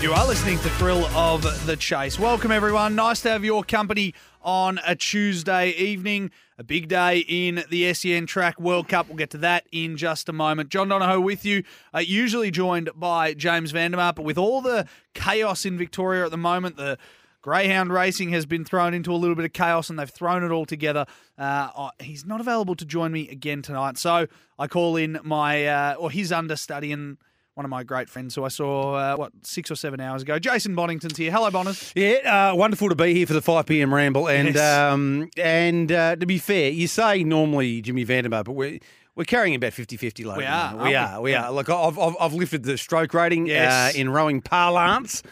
[0.00, 2.20] You are listening to Thrill of the Chase.
[2.20, 2.94] Welcome, everyone.
[2.94, 6.30] Nice to have your company on a Tuesday evening.
[6.56, 9.08] A big day in the SEN Track World Cup.
[9.08, 10.68] We'll get to that in just a moment.
[10.68, 15.64] John Donohoe with you, uh, usually joined by James Vandermark, but with all the chaos
[15.66, 16.96] in Victoria at the moment, the
[17.42, 20.52] Greyhound racing has been thrown into a little bit of chaos and they've thrown it
[20.52, 21.06] all together.
[21.36, 23.98] Uh, he's not available to join me again tonight.
[23.98, 24.28] So
[24.60, 27.18] I call in my, uh, or his understudy and
[27.58, 30.38] one of my great friends who I saw, uh, what, six or seven hours ago.
[30.38, 31.32] Jason Bonnington's here.
[31.32, 31.92] Hello, Bonners.
[31.96, 33.92] Yeah, uh, wonderful to be here for the 5 p.m.
[33.92, 34.28] ramble.
[34.28, 34.92] And Yes.
[34.92, 38.78] um, and uh, to be fair, you say normally Jimmy Vandermeer, but we're,
[39.16, 40.36] we're carrying about 50 50 load.
[40.38, 40.88] We are, moment.
[40.88, 41.22] We aren't we?
[41.24, 41.46] We Yeah.
[41.48, 41.52] are.
[41.52, 43.92] Look, I've, I've, I've lifted the stroke rating Yes.
[43.92, 45.24] uh, in rowing parlance,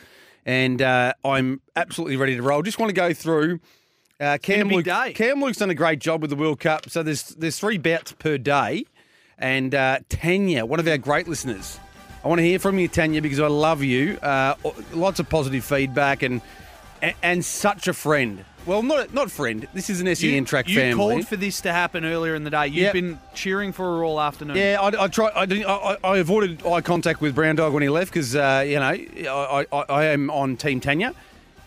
[0.44, 2.62] and uh, I'm absolutely ready to roll.
[2.62, 3.60] Just want to go through.
[4.18, 4.86] Uh, Cam, Luke.
[5.14, 6.90] Cam Luke's done a great job with the World Cup.
[6.90, 8.84] So there's there's three bouts per day,
[9.38, 11.78] and uh, Tanya, one of our great listeners,
[12.26, 14.18] I want to hear from you, Tanya, because I love you.
[14.20, 14.56] Uh,
[14.92, 16.40] lots of positive feedback and
[17.00, 18.44] and, and such a friend.
[18.66, 19.68] Well, not not friend.
[19.74, 20.96] This is an SEN track you family.
[20.96, 22.66] called for this to happen earlier in the day.
[22.66, 22.92] You've Yep.
[22.94, 24.56] been cheering for her all afternoon.
[24.56, 25.30] yeah, I, I try.
[25.36, 28.64] I, didn't, I, I avoided eye contact with Brown Dog when he left because uh,
[28.66, 28.86] you know
[29.30, 31.14] I, I, I am on Team Tanya,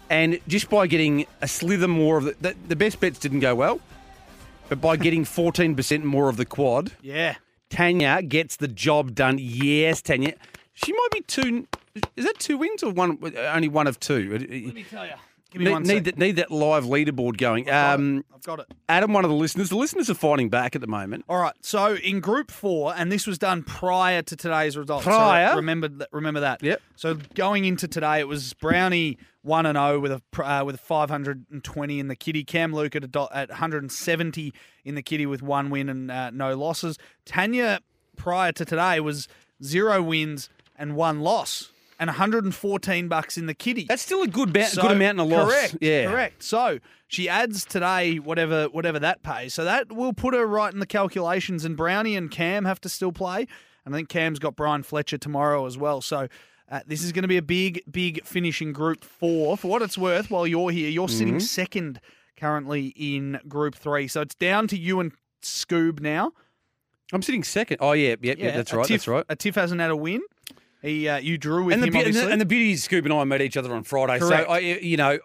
[0.09, 3.55] and just by getting a slither more of the, the, the best bets didn't go
[3.55, 3.79] well,
[4.67, 7.35] but by getting fourteen percent more of the quad, Yeah.
[7.69, 9.37] Tanya gets the job done.
[9.39, 10.33] Yes, Tanya.
[10.73, 11.67] She might be two.
[12.15, 13.17] Is that two wins or one?
[13.37, 14.31] Only one of two.
[14.31, 15.13] Let me tell you.
[15.51, 17.63] Give me Need, one need, that, need that live leaderboard going.
[17.63, 17.95] Got it.
[17.95, 18.67] Um, I've got it.
[18.87, 19.69] Adam, one of the listeners.
[19.69, 21.25] The listeners are fighting back at the moment.
[21.27, 21.55] All right.
[21.61, 25.05] So in Group Four, and this was done prior to today's results.
[25.05, 25.55] so Prior?
[25.55, 26.61] remember, th- remember that.
[26.61, 26.81] Yep.
[26.95, 30.79] So going into today, it was Brownie one and zero with a uh, with a
[30.79, 32.43] five hundred and twenty in the kitty.
[32.43, 34.53] Cam Luke at a at one hundred and seventy
[34.85, 36.99] in the kitty with one win and uh, no losses.
[37.25, 37.79] Tanya
[38.17, 39.27] prior to today was
[39.63, 41.71] zero wins and one loss.
[41.99, 43.83] And 114 bucks in the kitty.
[43.83, 45.49] That's still a good, ba- So- good amount in a loss.
[45.51, 45.77] Correct.
[45.81, 46.09] Yeah.
[46.09, 46.41] Correct.
[46.41, 49.53] So she adds today whatever whatever that pays.
[49.53, 51.65] So that will put her right in the calculations.
[51.65, 53.47] And Brownie and Cam have to still play.
[53.85, 55.99] And I think Cam's got Brian Fletcher tomorrow as well.
[56.01, 56.29] So
[56.71, 59.57] uh, this is going to be a big, big finishing Group Four.
[59.57, 61.39] For what it's worth, while you're here, you're sitting Mm-hmm.
[61.39, 61.99] second
[62.37, 64.07] currently in Group Three.
[64.07, 65.11] So it's down to you and
[65.43, 66.31] Scoob now.
[67.11, 67.77] I'm sitting second.
[67.81, 68.85] Oh yeah, yep, yeah, that's right.
[68.85, 69.25] Tiff, that's right.
[69.29, 70.21] A Tiff hasn't had a win.
[70.81, 72.31] He, uh, you drew with And the, him, be- and, the, obviously.
[72.31, 74.19] and the beauty is Scoop and I met each other on Friday.
[74.19, 74.47] Correct.
[74.47, 75.17] So I, you know,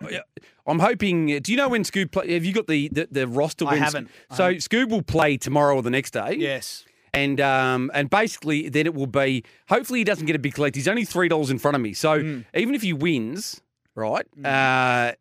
[0.66, 1.26] I'm hoping.
[1.41, 2.10] Do you know when Scoop?
[2.12, 3.66] Play, have you got the the, the roster?
[3.66, 4.09] I haven't.
[4.31, 4.60] I So haven't.
[4.62, 6.34] Scoop will play tomorrow or the next day.
[6.38, 6.84] yes.
[7.12, 9.44] And um and basically then it will be.
[9.69, 10.75] Hopefully he doesn't get a big collect.
[10.75, 11.92] He's only three dollars in front of me.
[11.92, 12.44] So Mm.
[12.54, 13.60] even if he wins,
[13.94, 14.26] right?
[14.44, 15.12] Uh,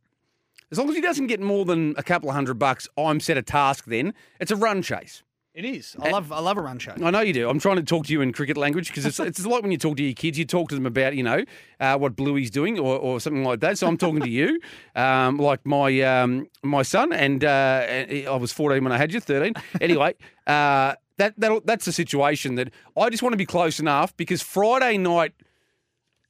[0.72, 3.38] as long as he doesn't get more than a couple of hundred bucks, I'm set
[3.38, 3.86] a task.
[3.86, 5.22] Then it's a run chase.
[5.54, 5.96] It is.
[6.02, 6.32] I love.
[6.32, 6.94] I love a run show.
[7.00, 7.48] I know you do.
[7.48, 9.78] I'm trying to talk to you in cricket language because it's, it's like when you
[9.78, 11.44] talk to your kids, you talk to them about, you know,
[11.80, 13.78] uh, what Bluey's doing or, or something like that.
[13.78, 14.60] So I'm talking to you,
[14.96, 19.20] um, like my um, my son, and uh, I was 14 when I had you,
[19.20, 19.54] 13.
[19.80, 20.16] Anyway,
[20.48, 24.42] uh, that, that that's a situation that I just want to be close enough because
[24.42, 25.34] Friday night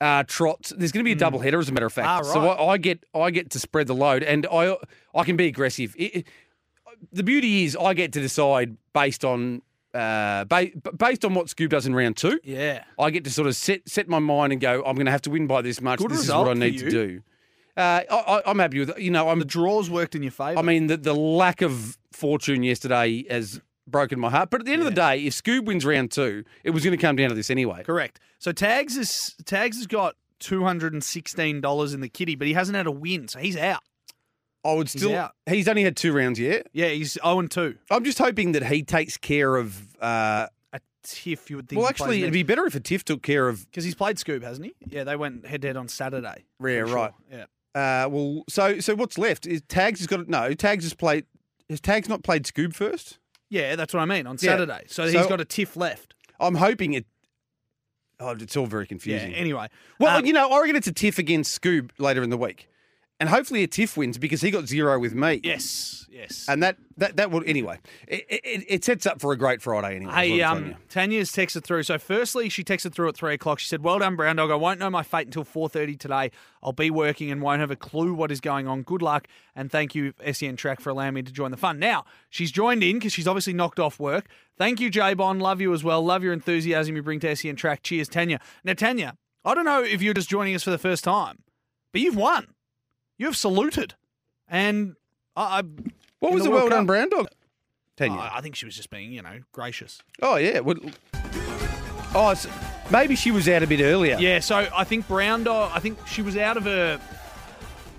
[0.01, 0.73] uh, trots.
[0.78, 2.07] There's going to be a double header, as a matter of fact.
[2.09, 2.59] Ah, So right.
[2.59, 4.75] I, I get I get to spread the load, and I
[5.16, 5.95] I can be aggressive.
[5.97, 6.28] It-
[7.12, 9.62] the beauty is I get to decide based on
[9.94, 12.40] uh, ba- based on what Scoob does in round two.
[12.44, 12.84] Yeah.
[12.97, 14.84] I get to sort of set set my mind and go.
[14.85, 16.00] I'm going to have to win by this much.
[16.00, 17.22] Good this is what I need to do.
[17.76, 19.00] Uh, I, I'm happy with it.
[19.00, 19.40] You know, I'm.
[19.40, 20.59] The draws worked in your favour.
[20.59, 24.50] I mean, the, the lack of fortune yesterday has broken my heart.
[24.52, 26.96] But at the end of the day, if Scoob wins round two, it was going
[26.96, 27.84] to come down to this anyway.
[27.84, 28.20] correct.
[28.40, 32.47] So Tags is Tags has got two hundred and sixteen dollars in the kitty, but
[32.47, 33.82] he hasn't had a win, so he's out.
[34.66, 35.14] I would still.
[35.16, 35.34] out.
[35.48, 36.68] He's only had two rounds yet.
[36.74, 37.76] Yeah, he's zero and two.
[37.92, 39.96] I'm just hoping that he takes care of.
[40.02, 41.80] Uh, A tiff, you would think.
[41.80, 43.66] well, actually, it'd be better if a Tiff took care of.
[43.70, 44.74] because he's played Scoob, hasn't he?
[44.88, 46.46] Yeah, they went head to head on Saturday.
[46.62, 47.12] Yeah, right.
[47.32, 47.46] Yeah.
[47.76, 49.46] Uh, well, so so what's left?
[49.48, 50.54] Is Tags has got no.
[50.54, 51.26] Tags has played.
[51.70, 53.18] Has Tags not played Scoob first?
[53.50, 54.52] Yeah, that's what I mean on Yeah.
[54.52, 54.84] Saturday.
[54.88, 56.14] So, So- he's got a tiff left.
[56.40, 57.06] I'm hoping it.
[58.20, 58.88] Oh, it's all very Yeah.
[58.88, 59.34] confusing.
[59.34, 59.68] Anyway,
[60.00, 62.68] Well, Um, you know, I reckon it's a tiff against Scoob later in the week,
[63.23, 65.40] and hopefully a tiff wins because he got zero with me.
[65.46, 66.46] yes, yes.
[66.49, 67.79] and that that that would anyway.
[68.05, 70.11] It, it, it sets up for a great Friday anyway.
[70.11, 70.75] Hey, um.
[70.90, 71.84] Tanya's texted through.
[71.84, 73.59] So, firstly, she texted through at three o'clock.
[73.59, 74.52] She said, "Well done, Brown Dog.
[74.52, 76.31] I won't know my fate until four thirty today.
[76.61, 78.81] I'll be working and won't have a clue what is going on.
[78.81, 82.03] Good luck, and thank you, SEN Track, for allowing me to join the fun." Now,
[82.29, 84.26] she's joined in because she's obviously knocked off work.
[84.58, 85.41] Thank you, J Bond.
[85.41, 86.03] Love you as well.
[86.03, 87.84] Love your enthusiasm you bring to SEN Track.
[87.84, 88.41] Cheers, Tanya.
[88.66, 89.16] Now, Tanya,
[89.46, 91.37] I don't know if you're just joining us for the first time,
[91.93, 92.47] but you've won.
[93.18, 93.96] You have saluted,
[94.48, 94.96] and
[95.36, 95.60] I.
[95.60, 95.64] I
[96.20, 97.28] What was the well done Brown Dog?
[97.96, 98.18] Tanya.
[98.18, 100.02] I I think she was just being, you know, gracious.
[100.22, 100.60] oh yeah.
[100.60, 100.78] Well,
[102.16, 102.48] oh, it's,
[102.92, 104.18] maybe she was out a bit earlier.
[104.20, 107.00] Yeah, so I think Brown Dog, I think she was out of her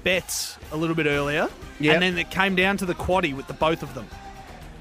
[0.02, 1.48] bets a little bit earlier.
[1.80, 1.94] Yep.
[1.94, 4.06] And then it came down to the quaddy with the both of them.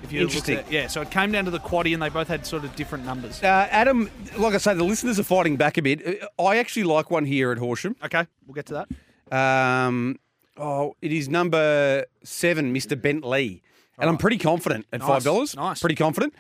[0.04, 0.58] If you Interesting.
[0.58, 2.76] at- yeah, so it came down to the quaddy and they both had sort of
[2.76, 3.42] different numbers.
[3.42, 6.22] Uh, Adam, like I say, the listeners are fighting back a bit.
[6.38, 7.96] Uh, I actually like one here at Horsham.
[8.04, 8.90] Okay, we'll get to that.
[9.34, 10.18] Um,
[10.58, 13.00] oh, it is number seven, Mr.
[13.02, 13.62] Bentley,
[13.98, 15.56] and I'm pretty confident at Nice, five dollars.
[15.56, 15.80] nice.
[15.80, 16.34] pretty confident.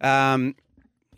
[0.00, 0.54] Um,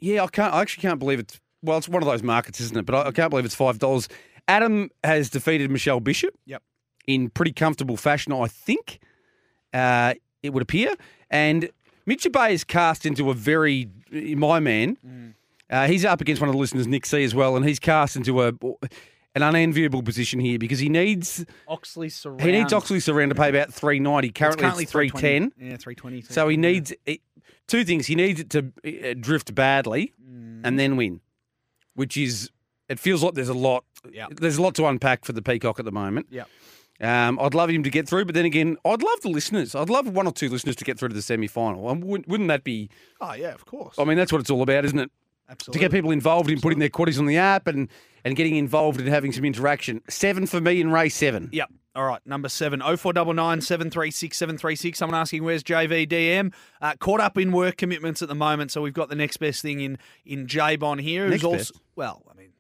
[0.00, 0.52] yeah, I can't.
[0.54, 1.40] I actually can't believe it's.
[1.62, 2.86] Well, it's one of those markets, isn't it?
[2.86, 4.08] But I, I can't believe it's five dollars.
[4.48, 6.62] Adam has defeated Michelle Bishop Yep.
[7.06, 8.98] in pretty comfortable fashion, I think.
[9.72, 10.94] Uh, it would appear,
[11.30, 11.70] and
[12.06, 14.96] Mitchell Bay is cast into a very my man.
[15.06, 15.34] Mm.
[15.68, 18.16] Uh, he's up against one of the listeners, Nick C, as well, and he's cast
[18.16, 18.52] into a
[19.34, 22.40] an unenviable position here because he needs Oxley surround.
[22.42, 24.28] he needs Oxley Surround to pay about three ninety.
[24.28, 25.52] It's Currently, it's three ten.
[25.58, 26.22] Yeah, 320.
[26.22, 27.20] So he needs it,
[27.68, 28.06] two things.
[28.06, 30.60] He needs it to uh, drift badly Mm.
[30.64, 31.20] and then win,
[31.94, 32.50] which is
[32.88, 33.84] it feels like there's a lot.
[34.12, 34.26] Yeah.
[34.30, 36.26] There's a lot to unpack for the Peacock at the moment.
[36.30, 36.44] Yeah.
[37.02, 39.74] Um, I'd love him to get through, but then again, I'd love the listeners.
[39.74, 41.82] I'd love one or two listeners to get through to the semi final.
[41.82, 42.90] Wouldn't, wouldn't that be?
[43.22, 43.98] Oh, yeah, of course.
[43.98, 45.10] I mean, that's what it's all about, isn't it?
[45.50, 45.78] Absolutely.
[45.78, 47.88] To get people involved in putting their quaddies on the app and
[48.24, 50.02] and getting involved in having some interaction.
[50.08, 51.48] Seven for me in race seven.
[51.52, 51.70] Yep.
[51.96, 54.96] All right, number seven, 0499 736 736.
[54.96, 56.54] Someone asking, where's JVDM?
[56.80, 59.60] Uh, caught up in work commitments at the moment, so we've got the next best
[59.60, 61.24] thing in in J-Bon here.
[61.24, 61.72] Who's Next also, best?
[61.96, 62.50] Well, I mean,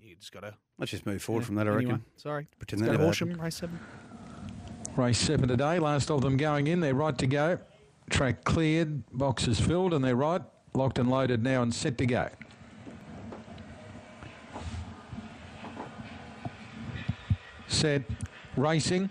[0.00, 0.54] you just got to.
[0.78, 1.66] Let's just move forward from that.
[1.66, 2.04] I Anyway, reckon.
[2.16, 2.46] sorry.
[2.58, 3.80] Pretend Let's that go never Horsham, race seven.
[4.96, 6.78] Race seven today, last of them going in.
[6.80, 7.58] They're right to go.
[8.10, 10.42] Track cleared, boxes filled, and they're right,
[10.74, 12.28] locked and loaded now and set to go.
[17.68, 18.02] Set,
[18.56, 19.10] racing.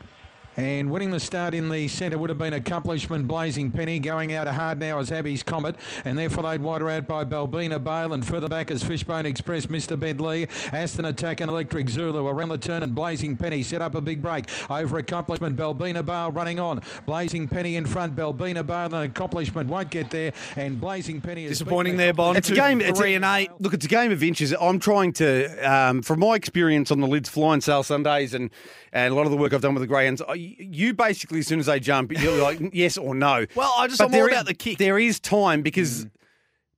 [0.57, 3.99] And winning the start in the centre would have been accomplishment Blazing Penny.
[3.99, 5.77] Going out a hard now as Abby's Comet.
[6.03, 8.11] And they're followed wider out by Balbina Bale.
[8.11, 9.97] And further back is Fishbone Express, Mr.
[9.97, 10.49] Bentley.
[10.73, 12.83] Aston Attack and Electric Zulu around the turn.
[12.83, 15.55] And Blazing Penny set up a big break over accomplishment.
[15.55, 16.81] Balbina Bale running on.
[17.05, 18.13] Blazing Penny in front.
[18.17, 20.33] Balbina Bale and accomplishment won't get there.
[20.57, 22.37] And Blazing Penny is Disappointing there, Bond.
[22.37, 22.81] It's a game.
[22.81, 23.51] It's Three a, and eight.
[23.59, 24.53] Look, it's a game of inches.
[24.59, 28.49] I'm trying to, um, from my experience on the Lids Fly and Sale Sundays and,
[28.91, 31.47] and a lot of the work I've done with the Greyhounds, I- you basically, as
[31.47, 33.45] soon as they jump, you're like yes or no.
[33.55, 34.77] Well, I just- But I'm all about is- the kick.
[34.77, 36.07] There is time because,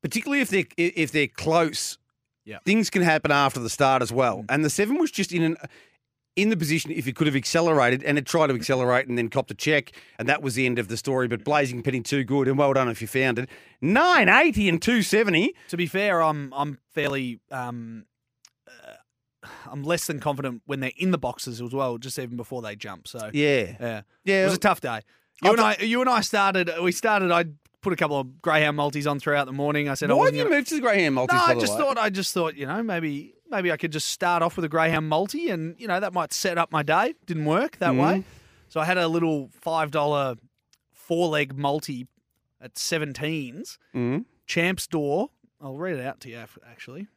[0.01, 1.98] particularly if they're if they're close,
[2.45, 2.60] Yeah.
[2.65, 4.45] things can happen after the start as well.
[4.50, 5.57] And the seven was just in an
[6.36, 9.30] in the position if it could have accelerated and it tried to accelerate and then
[9.30, 11.27] copped a check and that was the end of the story.
[11.27, 13.48] But Blazing Penny too good and well done if you found it.
[13.81, 15.54] Nine eighty and two seventy.
[15.69, 18.05] To be fair, I'm I'm fairly um,
[19.69, 22.75] I'm less than confident when they're in the boxes as well, just even before they
[22.75, 23.07] jump.
[23.07, 23.75] So Yeah.
[23.79, 24.41] yeah, Yeah.
[24.43, 25.01] It was a tough day.
[25.43, 26.69] You and I, you and I started.
[26.81, 27.31] We started.
[27.31, 27.45] I
[27.81, 29.89] put a couple of greyhound multis on throughout the morning.
[29.89, 31.38] I said, I Why wasn't did you gonna- move to the Greyhound multis?
[31.38, 31.97] No, I just thought.
[31.97, 32.55] I just thought.
[32.55, 35.88] You know, maybe maybe I could just start off with a greyhound multi, and you
[35.88, 37.15] know that might set up my day.
[37.25, 38.00] Didn't work that Mm-hmm.
[38.19, 38.23] way,
[38.69, 40.35] so I had a little five dollar
[40.93, 42.07] four leg multi
[42.62, 43.77] at seventeens.
[43.93, 44.25] Mhm.
[44.47, 45.29] Champs door.
[45.59, 47.07] I'll read it out to you actually.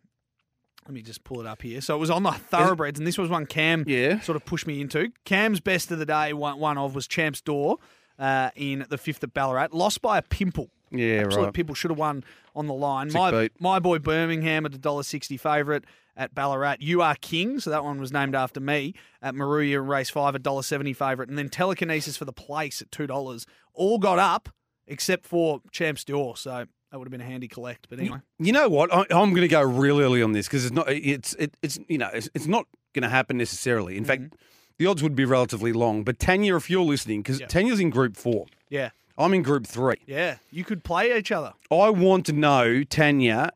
[0.87, 1.81] Let me just pull it up here.
[1.81, 4.21] So it was on the thoroughbreds, and this was one Cam Yeah.
[4.21, 5.11] sort of pushed me into.
[5.25, 7.79] Cam's best of the day, one, one of was Champs Door
[8.19, 9.69] uh, in the fifth at Ballarat.
[9.73, 10.71] Lost by a pimple.
[10.93, 11.53] Yeah, Absolute right.
[11.53, 12.23] Pimple should have won
[12.55, 13.11] on the line.
[13.11, 13.53] Sick My, beat.
[13.61, 15.83] my boy Birmingham at a dollar sixty favourite
[16.17, 16.77] at Ballarat.
[16.79, 20.39] You are king, so that one was named after me at Moruya race five, a
[20.39, 23.45] dollar seventy favourite, and then telekinesis for the place at two dollars.
[23.75, 24.49] All got up
[24.87, 27.89] except for Champs Door, so that would have been a handy collect.
[27.91, 28.93] But anyway, You know what?
[28.93, 30.91] I, I'm going to go real early on this because it's not.
[30.91, 33.97] It's it, it's you know it's, it's not going to happen necessarily.
[33.97, 34.35] In fact,
[34.79, 36.05] the odds would be relatively long.
[36.05, 37.47] But Tanya, if you're listening, because Yeah.
[37.47, 39.97] Tanya's in Group Four, yeah, I'm in Group Three.
[40.07, 41.55] yeah, you could play each other.
[41.71, 43.51] I want to know, Tanya,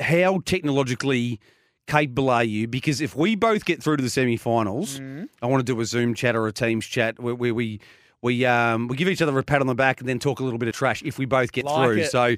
[0.00, 1.40] how technologically
[1.86, 2.66] capable are you?
[2.66, 5.24] Because if we both get through to the semi-finals, Mm-hmm.
[5.42, 7.80] I want to do a Zoom chat or a Teams chat where, where we
[8.22, 10.44] we um, we give each other a pat on the back and then talk a
[10.44, 11.98] little bit of trash if we both get Like through.
[11.98, 12.10] it.
[12.10, 12.36] So,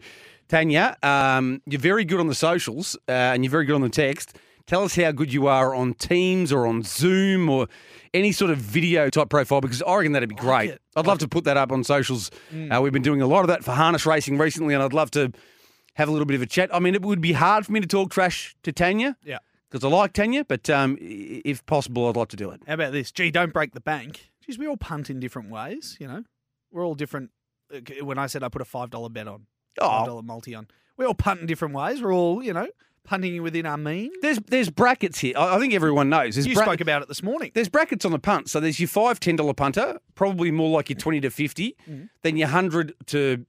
[0.48, 3.88] Tanya, um, you're very good on the socials uh, and you're very good on the
[3.88, 4.36] text.
[4.66, 7.68] Tell us how good you are on Teams or on Zoom or
[8.12, 10.70] any sort of video type profile because I reckon that'd be great.
[10.70, 10.82] it.
[10.96, 12.30] I'd love to put that up on socials.
[12.70, 15.10] Uh, we've been doing a lot of that for harness racing recently, and I'd love
[15.12, 15.30] to
[15.94, 16.74] have a little bit of a chat.
[16.74, 19.38] I mean, it would be hard for me to talk trash to Tanya Yeah.
[19.70, 22.60] because I like Tanya, but um, if possible, I'd like to do it.
[22.66, 23.12] How about this?
[23.12, 24.30] Gee, don't break the bank.
[24.44, 26.24] Geez, we all punt in different ways, you know?
[26.72, 27.30] We're all different.
[27.74, 29.42] uh, When I said I put a $5 bet on, $5
[29.80, 30.66] Oh, multi on,
[30.96, 32.00] We're all punt in different ways.
[32.02, 32.68] We're all, you know,
[33.04, 34.12] punting within our means.
[34.22, 35.34] there's there's brackets here.
[35.36, 36.34] I, I think everyone knows.
[36.34, 37.52] There's You bra- spoke about it this morning.
[37.54, 38.48] There's brackets on the punt.
[38.50, 42.04] So there's your five, ten dollar punter, probably more like your twenty to 50 Mm-hmm.
[42.22, 43.44] then your hundred to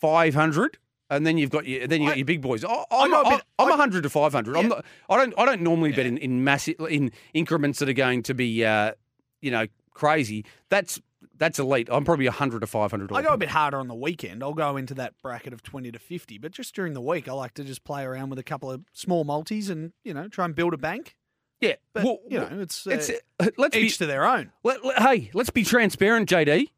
[0.00, 0.78] five hundred,
[1.10, 2.64] and then you've got your then you got I- your big boys.
[2.64, 4.56] I, I'm, a I'm, bit- I'm I- hundred to five hundred.
[4.56, 4.68] I'm Yeah.
[4.68, 4.84] not.
[5.08, 5.34] I don't.
[5.38, 8.92] I don't normally bet in, in massive in increments that are going to be, uh,
[9.40, 10.44] you know, crazy.
[10.68, 11.00] That's
[11.38, 11.88] that's elite.
[11.90, 13.12] I'm probably hundred to five hundred.
[13.12, 14.42] I go a bit harder on the weekend.
[14.42, 17.32] I'll go into that bracket of 20 to 50, but just during the week, I
[17.32, 20.44] like to just play around with a couple of small multis and, you know, try
[20.44, 21.16] and build a bank.
[21.60, 24.50] Yeah, But, well, you know, it's, uh, it's uh, let's be each to their own.
[24.64, 26.70] Let, let- hey, let's be transparent, JD.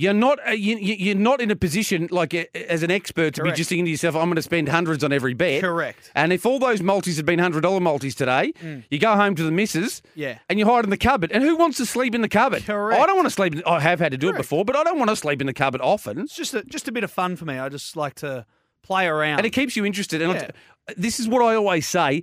[0.00, 3.42] You're not uh, you, you- you're not in a position like as an expert to
[3.42, 6.12] be just thinking to yourself, "I'm going to spend hundreds on every bet." Correct.
[6.14, 8.52] And if all those multis had been hundred dollar multis today,
[8.90, 10.38] you go home to the missus, Yeah.
[10.48, 11.32] and you hide in the cupboard.
[11.32, 12.64] And who wants to sleep in the cupboard?
[12.64, 13.02] Correct.
[13.02, 13.54] I don't want to sleep.
[13.56, 14.38] In, I have had to do Correct.
[14.38, 16.20] it before, but I don't want to sleep in the cupboard often.
[16.20, 17.58] It's just a, just a bit of fun for me.
[17.58, 18.46] I just like to
[18.82, 19.38] play around.
[19.40, 20.22] And it keeps you interested.
[20.22, 20.46] And Yeah.
[20.46, 22.22] t- this is what I always say,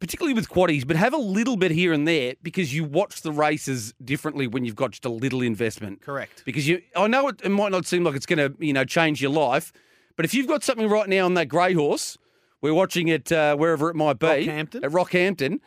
[0.00, 3.32] particularly with quaddies, but have a little bit here and there because you watch the
[3.32, 6.02] races differently when you've got just a little investment.
[6.02, 6.42] Correct.
[6.44, 8.84] Because you, I know it, it might not seem like it's going to, you know,
[8.84, 9.72] change your life,
[10.16, 12.18] but if you've got something right now on that grey horse,
[12.60, 14.84] we're watching it uh, wherever it might be Rockhampton.
[14.84, 15.58] at Rockhampton.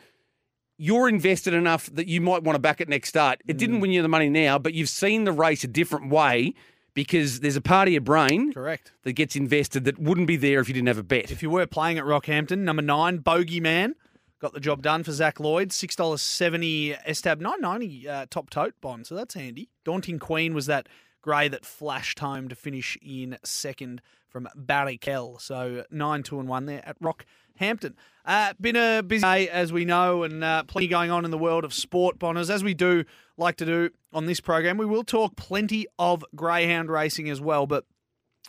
[0.76, 3.40] You're invested enough that you might want to back it next start.
[3.48, 3.58] It Mm.
[3.58, 6.54] didn't win you the money now, but you've seen the race a different way
[6.94, 8.92] because there's a part of your brain Correct.
[9.02, 11.30] that gets invested that wouldn't be there if you didn't have a bet.
[11.30, 13.94] If you were playing at Rockhampton, number nine, Bogey Man,
[14.40, 15.72] got the job done for Zach Lloyd.
[15.72, 19.68] Six dollars seventy Estab nine ninety uh, top tote bond, so that's handy.
[19.84, 20.88] Daunting Queen was that
[21.22, 25.38] grey that flashed home to finish in second from Barry Kell.
[25.38, 27.94] So nine two and one there at Rockhampton.
[28.24, 31.38] Uh, been a busy day as we know, and uh, plenty going on in the
[31.38, 32.50] world of sport, Bonners.
[32.50, 33.04] As we do
[33.36, 37.66] like to do on this program, we will talk plenty of greyhound racing as well,
[37.66, 37.84] but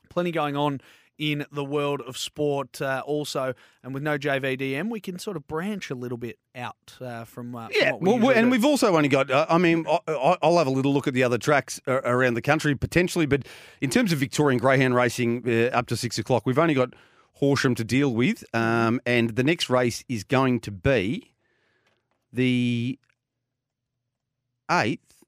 [0.09, 0.81] plenty going on
[1.19, 3.53] in the world of sport uh, also.
[3.83, 7.55] And with no JVDM, we can sort of branch a little bit out uh, from,
[7.55, 8.49] uh, from Yeah, what we well, and do.
[8.51, 9.29] we've also only got.
[9.29, 12.01] Uh, I mean, I, I- I'll have a little look at the other tracks uh,
[12.03, 13.45] around the country potentially, but
[13.81, 16.93] in terms of Victorian greyhound racing, uh, up to six o'clock, we've only got
[17.33, 21.33] Horsham to deal with, um, and the next race is going to be
[22.33, 22.97] the
[24.71, 25.23] eighth.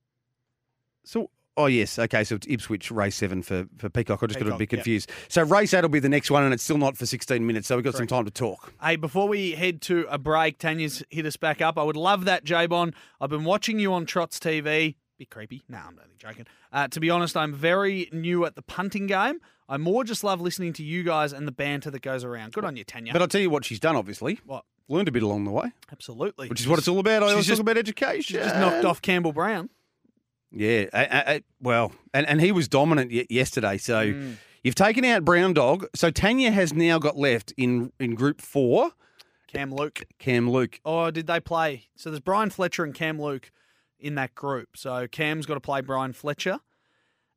[1.04, 1.30] So.
[1.62, 2.24] Oh yes, okay.
[2.24, 4.24] So it's Ipswich race seven for, for Peacock.
[4.24, 5.12] I just got a Peacock, bit confused.
[5.28, 7.68] So race eight will be the next one, and it's still not for sixteen minutes.
[7.68, 8.74] So we've got some time to talk.
[8.82, 11.78] Hey, before we head to a break, Tanya's hit us back up.
[11.78, 12.94] I would love that, Jabon.
[13.20, 14.96] I've been watching you on Trots TV.
[15.20, 15.62] Bit creepy.
[15.70, 16.48] No, I'm only joking.
[16.74, 19.40] Uh, to be honest, I'm very new at the punting game.
[19.70, 22.54] I more just love listening to you guys and the banter that goes around.
[22.54, 23.14] Good on you, Tanya.
[23.14, 23.96] But I'll tell you what she's done.
[23.96, 24.66] Obviously, what?
[24.90, 25.72] learned a bit along the way.
[25.92, 26.50] Absolutely.
[26.50, 27.24] which is what it's all about.
[27.24, 28.22] I She's always just- talk about education.
[28.22, 29.70] She just knocked off Campbell Brown.
[30.52, 33.78] Yeah, I, I, well, and, and he was dominant y- yesterday.
[33.78, 34.36] So Mm.
[34.64, 35.88] you've taken out Brown Dog.
[35.96, 38.92] So Tanya has now got left in in Group Four.
[39.48, 40.04] Cam Luke.
[40.20, 40.80] Cam Luke.
[40.86, 41.88] Oh, did they play?
[41.96, 43.52] So there's Brian Fletcher and Cam Luke
[44.00, 44.70] in that group.
[44.78, 46.60] So Cam's got to play Brian Fletcher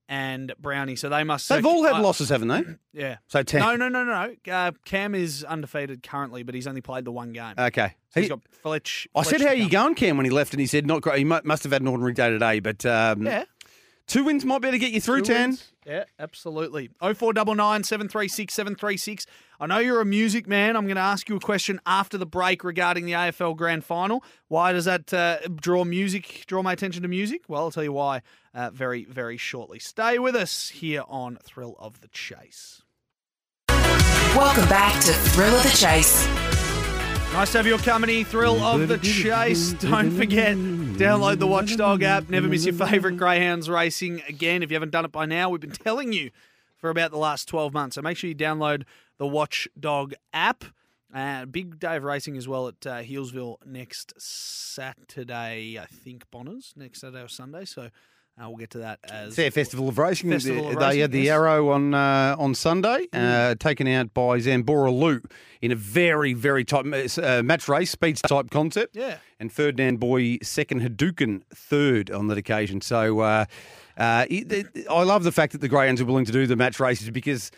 [0.08, 0.96] and Brownie.
[0.96, 1.48] So they must.
[1.48, 2.62] They've all had I- losses, haven't they?
[2.92, 3.16] Yeah.
[3.26, 3.60] So ten.
[3.60, 4.34] No, no, no, no.
[4.46, 4.52] no.
[4.52, 7.54] Uh, Cam is undefeated currently, but he's only played the one game.
[7.58, 7.94] Okay.
[8.10, 9.08] So he's He- got Fletch.
[9.14, 11.18] I said, "How are you going, Cam?" When he left, and he said, "Not great."
[11.18, 13.44] He must have had an ordinary day today, but um, Yeah.
[14.06, 15.50] two wins might be able to get you through Two ten.
[15.50, 15.70] wins.
[15.86, 16.88] Yeah, absolutely.
[17.02, 19.26] 0499 736 736.
[19.60, 20.76] I know you're a music man.
[20.76, 24.24] I'm going to ask you a question after the break regarding the AFL Grand Final.
[24.48, 27.42] Why does that uh, draw music, draw my attention to music?
[27.48, 28.22] Well, I'll tell you why
[28.54, 29.78] uh, very, very shortly.
[29.78, 32.82] Stay with us here on Thrill of the Chase.
[33.68, 36.26] Welcome back to Thrill of the Chase.
[37.34, 39.72] Nice to have your company, Thrill of the Chase.
[39.72, 42.30] Don't forget, download the Watchdog app.
[42.30, 44.62] Never miss your favourite Greyhounds racing again.
[44.62, 46.30] If you haven't done it by now, we've been telling you
[46.76, 47.96] for about the last 12 months.
[47.96, 48.84] So make sure you download
[49.18, 50.64] the Watchdog app.
[51.12, 56.72] Uh, big day of racing as well at uh, Healesville next Saturday, I think, Bonners,
[56.76, 57.64] next Saturday or Sunday.
[57.64, 57.90] So
[58.42, 60.30] uh, we'll get to that as their Festival of Racing.
[60.30, 61.30] Festival of they Racing, had the yes.
[61.32, 61.34] Mm.
[61.34, 65.20] arrow on uh, on Sunday, uh, taken out by Zambora Lou
[65.62, 66.84] in a very very tight
[67.18, 68.96] uh, match race, speed type concept.
[68.96, 69.18] Yeah.
[69.40, 72.80] And Ferdinand Boy second, Hadouken third on that occasion.
[72.80, 73.20] So.
[73.20, 73.44] Uh,
[73.96, 76.56] Uh, it- it- I love the fact that the greyhounds are willing to do the
[76.56, 77.52] match races because.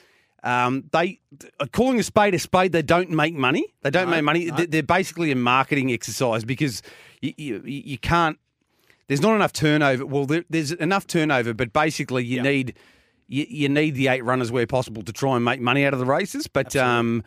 [0.45, 1.19] Um, they
[1.59, 2.71] uh, calling a spade a spade.
[2.73, 3.65] They don't make money.
[3.83, 4.51] They don't make money.
[4.51, 6.83] They- They're basically a marketing exercise because
[7.23, 8.39] you, you, you can't.
[9.09, 10.05] There's not enough turnover.
[10.05, 12.75] Well, there, there's enough turnover, but basically you need
[13.29, 15.99] you, you need the eight runners where possible to try and make money out of
[15.99, 16.47] the races.
[16.47, 17.25] But um,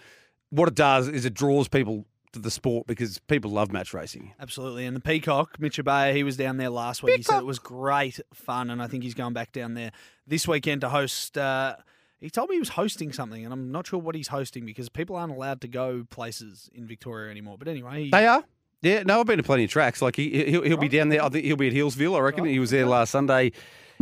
[0.49, 4.33] what it does is it draws people to the sport because people love match racing.
[4.39, 4.85] Absolutely.
[4.85, 7.17] And the Peacock, Mitch Abaya, he was down there last week.
[7.17, 9.91] He said it was great fun, and I think he's going back down there
[10.27, 11.37] this weekend to host.
[11.37, 11.75] Uh,
[12.19, 14.89] he told me he was hosting something, and I'm not sure what he's hosting because
[14.89, 17.57] people aren't allowed to go places in Victoria anymore.
[17.57, 18.43] But anyway, he, They are.
[18.81, 20.01] Yeah, no, I've been to plenty of tracks.
[20.01, 21.23] Like he, he'll, he'll be down there.
[21.23, 22.15] I think he'll be at Healesville.
[22.17, 23.51] I reckon he was there last Sunday,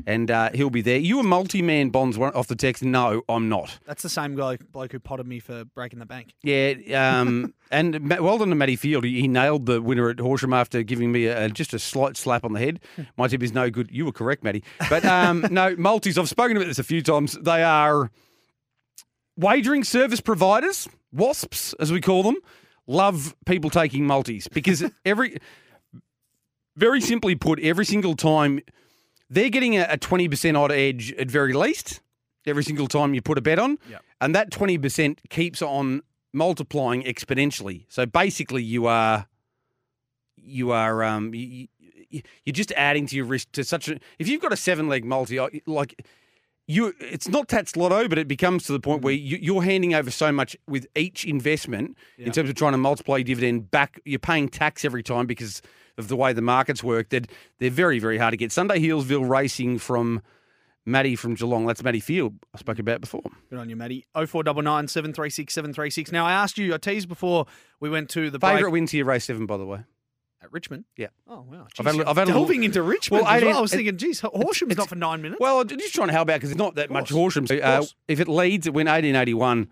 [0.06, 1.00] and uh, he'll be there.
[1.00, 2.84] You a multi-man bonds one- off the text?
[2.84, 3.80] No, I'm not.
[3.88, 6.36] that's the same guy bloke who potted me for breaking the bank.
[6.44, 9.04] Yeah, um, and Ma- well done to Matty Field.
[9.04, 12.44] He, he nailed the winner at Horsham after giving me a, just a slight slap
[12.44, 12.80] on the head.
[13.18, 13.90] My tip is no good.
[13.92, 14.64] You were correct, Matty.
[14.92, 16.20] But um, no, multis.
[16.20, 17.34] I've spoken about this a few times.
[17.42, 18.12] They are
[19.36, 22.36] wagering service providers, WASPs as we call them,
[22.88, 25.38] love people taking multis because every,
[26.76, 28.62] very simply put, every single time
[29.30, 32.02] they're getting a, a 20% odd edge at very least
[32.48, 33.78] every single time you put a bet on.
[33.90, 34.02] Yep.
[34.22, 36.02] And that 20% keeps on
[36.34, 37.86] multiplying exponentially.
[37.90, 39.28] So basically you are
[40.36, 41.68] you are um you,
[42.10, 45.04] you're just adding to your risk to such a if you've got a seven leg
[45.04, 46.06] multi like
[46.68, 49.24] you it's not Tats Lotto, but it becomes to the point where mm.
[49.24, 53.18] you, you're handing over so much with each investment in terms of trying to multiply
[53.18, 54.00] your dividend back.
[54.06, 55.62] You're paying tax every time because
[55.98, 57.10] of the way the markets work.
[57.10, 58.52] That they're very very hard to get.
[58.52, 60.22] Sunday Healesville Racing from
[60.86, 61.66] Matty from Geelong.
[61.66, 63.24] That's Matty Field I spoke about before.
[63.50, 64.06] Good on you, Matty.
[64.14, 66.12] 0499 736 736.
[66.12, 67.46] Now, I asked you, I teased before
[67.80, 69.80] we went to the Favorite break wins here, race seven, by the way.
[70.48, 70.86] At Richmond.
[70.96, 71.08] Yeah.
[71.30, 71.68] Oh, wow.
[71.80, 73.58] I've Jeez, had a- I've had a little- into Richmond Well, as well.
[73.58, 75.40] I was thinking, geez, Horsham's not for nine minutes.
[75.40, 77.10] Well, I'm just trying to help out because it's not that much.
[77.10, 77.46] Horsham.
[77.50, 79.70] Uh, if it leads, it went 1881.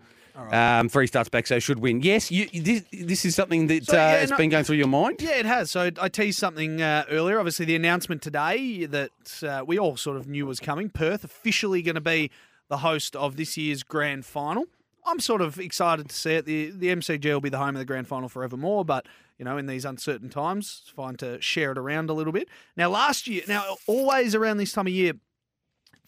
[0.52, 2.02] Um, three starts back, so should win.
[2.02, 4.76] Yes, you, this, this is something that So, uh, yeah, has no- been going through
[4.76, 5.16] your mind.
[5.22, 5.70] Yeah, it has.
[5.70, 7.38] So I teased something uh, earlier.
[7.38, 10.90] Obviously, the announcement today that uh, we all sort of knew was coming.
[10.90, 12.30] Perth officially going to be
[12.68, 14.66] the host of this year's grand final.
[15.06, 16.44] I'm sort of excited to see it.
[16.44, 19.06] The the MCG will be the home of the grand final forevermore, but
[19.38, 22.48] you know, in these uncertain times, it's fine to share it around a little bit.
[22.76, 25.12] Now, last year, now always around this time of year,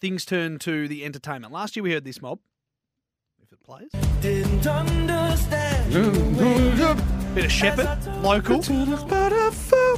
[0.01, 1.53] things turn to the entertainment.
[1.53, 2.39] Last year we heard this mob.
[3.41, 3.89] If it plays,
[7.35, 8.61] bit of Shepherd, local,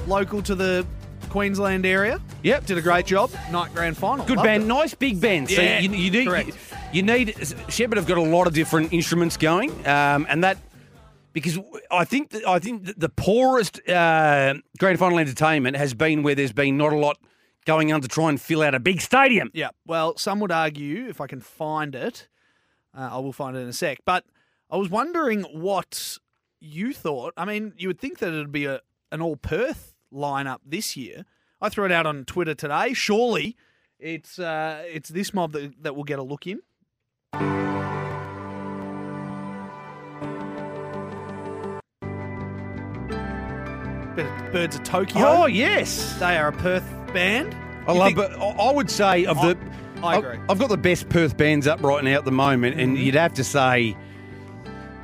[0.07, 0.85] local to the
[1.29, 2.19] Queensland area.
[2.43, 2.65] Yep.
[2.65, 3.31] Did a great job.
[3.51, 4.25] Night grand final.
[4.25, 4.67] Good Loved band, it.
[4.67, 5.49] nice big band.
[5.49, 6.57] So Yeah, you, you need correct.
[6.91, 7.35] you, need
[7.69, 10.57] Shepherd have got a lot of different instruments going, um, and that
[11.33, 16.23] because I think that, I think that the poorest uh, grand final entertainment has been
[16.23, 17.17] where there's been not a lot
[17.65, 19.51] going on to try and fill out a big stadium.
[19.53, 19.69] Yeah.
[19.85, 22.27] Well, some would argue, if I can find it,
[22.97, 23.99] uh, I will find it in a sec.
[24.05, 24.25] But
[24.69, 26.17] I was wondering what
[26.59, 27.33] you thought.
[27.37, 31.25] I mean, you would think that it'd be a an all Perth lineup this year.
[31.61, 32.93] I threw it out on Twitter today.
[32.93, 33.55] Surely,
[33.99, 36.61] it's uh, it's this mob that that will get a look in.
[44.51, 45.25] Birds of Tokyo.
[45.25, 46.83] Oh yes, They are a Perth
[47.13, 47.55] band.
[47.87, 48.05] I You love.
[48.07, 49.57] think- But I I would say of the.
[50.03, 50.37] I agree.
[50.49, 53.03] I've got the best Perth bands up right now at the moment, and Mm-hmm.
[53.05, 53.95] you'd have to say.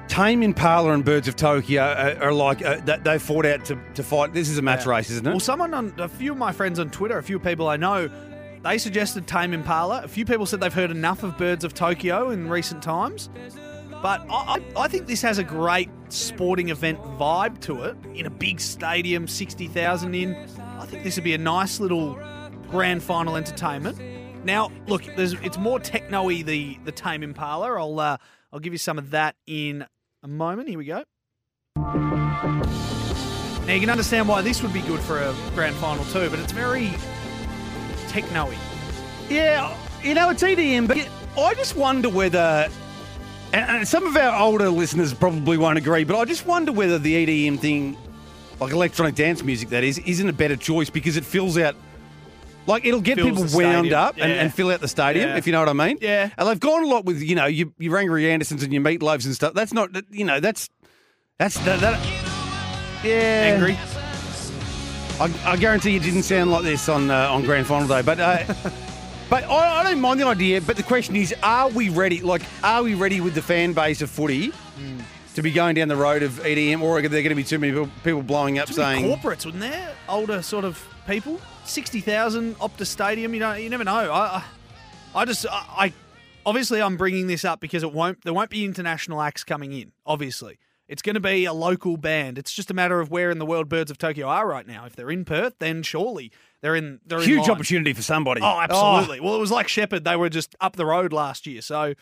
[0.08, 3.78] Tame Impala and Birds of Tokyo are, are like uh, they, they fought out to,
[3.96, 4.34] to fight.
[4.34, 5.30] This is a match race, isn't it?
[5.32, 8.10] Well, someone on a few of my friends on Twitter, a few people I know,
[8.64, 10.02] they suggested Tame Impala.
[10.04, 13.30] A few people said they've heard enough of Birds of Tokyo in recent times.
[14.02, 17.98] But I, I, I think this has a great sporting event vibe to it.
[18.14, 20.36] In a big stadium, 60,000 in.
[20.80, 22.20] I think this would be a nice little
[22.70, 24.00] grand final entertainment.
[24.44, 27.78] Now, look, there's, it's more techno-y, the, the Tame Impala.
[27.78, 28.18] I'll, uh,
[28.54, 29.86] I'll give you some of that in
[30.24, 30.70] a moment.
[30.70, 31.04] Here we go.
[33.68, 36.40] Now you can understand why this would be good for a grand final too, but
[36.40, 36.92] it's very
[38.08, 38.56] techno-y.
[39.30, 40.98] Yeah, you know, it's EDM, but
[41.38, 42.70] I just wonder whether,
[43.54, 47.26] and, some of our older listeners probably won't agree, but I just wonder whether the
[47.26, 47.98] EDM thing,
[48.60, 51.76] like electronic dance music, that is, isn't a better choice because it fills out.
[52.66, 54.42] Like it'll get Fills people the wound stadium, up and, yeah.
[54.42, 55.38] and fill out the stadium, Yeah.
[55.38, 56.00] if you know what I mean.
[56.02, 56.30] Yeah.
[56.38, 59.24] And they've gone a lot with you know your, your Angry Andersons and your Meatloafs
[59.26, 59.54] and stuff.
[59.54, 60.70] That's not you know that's
[61.40, 61.80] that's that.
[61.80, 61.98] that
[63.06, 63.78] yeah, Angry.
[65.20, 68.20] I, I guarantee you didn't sound like this on uh, on grand final day, but
[68.20, 68.44] uh,
[69.30, 70.62] but I, I don't mind the idea.
[70.62, 72.22] But the question is, are we ready?
[72.22, 74.52] Like, are we ready with the fan base of footy
[75.36, 77.60] to be going down the road of EDM, or are there going to be too
[77.60, 79.94] many people, people blowing up Too saying, corporates, wouldn't there?
[80.10, 81.40] Older sort of people.
[81.66, 83.34] Sixty thousand Optus Stadium.
[83.34, 84.12] You know, you never know.
[84.12, 84.44] I, I,
[85.14, 85.94] I just, I, I,
[86.46, 88.24] obviously, I'm bringing this up because it won't.
[88.24, 89.92] There won't be international acts coming in.
[90.06, 92.38] Obviously, it's going to be a local band.
[92.38, 94.86] It's just a matter of where in the world Birds of Tokyo are right now.
[94.86, 96.32] If they're in Perth, then surely
[96.62, 97.00] they're in.
[97.06, 97.52] They're in huge line.
[97.52, 98.42] opportunity for somebody?
[98.42, 99.20] Oh, absolutely.
[99.20, 100.04] Well, it was like Shepherd.
[100.04, 101.62] They were just up the road last year.
[101.62, 101.94] So,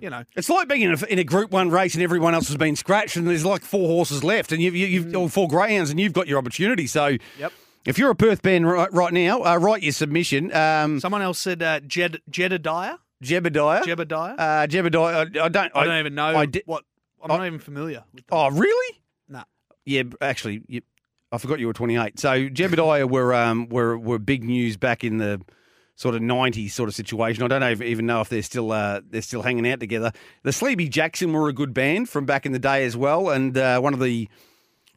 [0.00, 2.48] you know, It's like being in a, in a Group One race and everyone else
[2.48, 5.48] has been scratched, and there's like four horses left, and you've, you, you've or four
[5.48, 6.86] greyhounds, and you've got your opportunity.
[6.86, 7.20] So, Mm.
[7.38, 7.52] Yep.
[7.86, 10.54] if you're a Perth band right, right now, uh, write your submission.
[10.54, 12.96] Um, someone else said uh, Jed, Jedediah.
[13.22, 14.34] Jebediah, Jebediah.
[14.38, 15.36] uh, Jebediah.
[15.40, 15.72] I, I don't.
[15.74, 16.84] I don't even know I di- what.
[17.22, 18.34] I'm I- not even familiar with that.
[18.34, 19.00] Oh, really?
[19.28, 19.44] Nah.
[19.86, 20.82] Yeah, actually, you,
[21.34, 22.18] I forgot you were 28.
[22.18, 25.40] So Jebediah were um were were big news back in the
[25.96, 27.42] sort of 90s sort of situation.
[27.42, 30.12] I don't even know if they're still uh, they're still hanging out together.
[30.42, 33.56] The Sleepy Jackson were a good band from back in the day as well, and
[33.56, 34.28] uh, one of the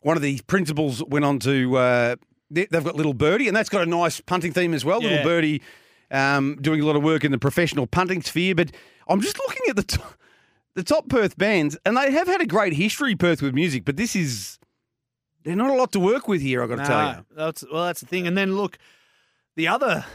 [0.01, 2.15] one of the principals went on to uh,
[2.51, 5.01] they, they've got Little Birdie, and that's got a nice punting theme as well.
[5.01, 5.09] Yeah.
[5.09, 5.61] Little Birdie
[6.11, 8.71] um, doing a lot of work in the professional punting sphere, but
[9.07, 9.83] I'm just looking at the.
[9.83, 10.01] T-
[10.73, 13.97] the top Perth bands, and they have had a great history, Perth, with music, but
[13.97, 14.56] this is.
[15.47, 17.25] There's not a lot to work with here, I've got to tell you.
[17.35, 18.27] That's well, that's the thing.
[18.27, 18.77] And then look,
[19.55, 20.05] the other,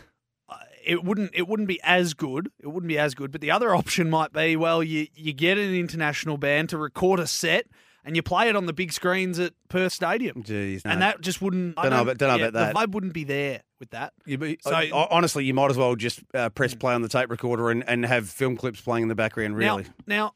[0.49, 2.51] uh, it wouldn't it wouldn't be as good.
[2.61, 3.33] It wouldn't be as good.
[3.33, 7.19] But the other option might be, well, you you get an international band to record
[7.19, 7.67] a set
[8.05, 10.91] and you play it on the big screens at Perth Stadium, Jeez, no.
[10.91, 11.79] and that just wouldn't.
[11.79, 12.75] I Don't know about- don't know about that.
[12.75, 14.13] The vibe wouldn't be there with that.
[14.27, 17.31] Be- So- I- honestly, you might as well just uh, press play on the tape
[17.31, 19.85] recorder and, and have film clips playing in the background, really.
[19.85, 20.35] Now, now,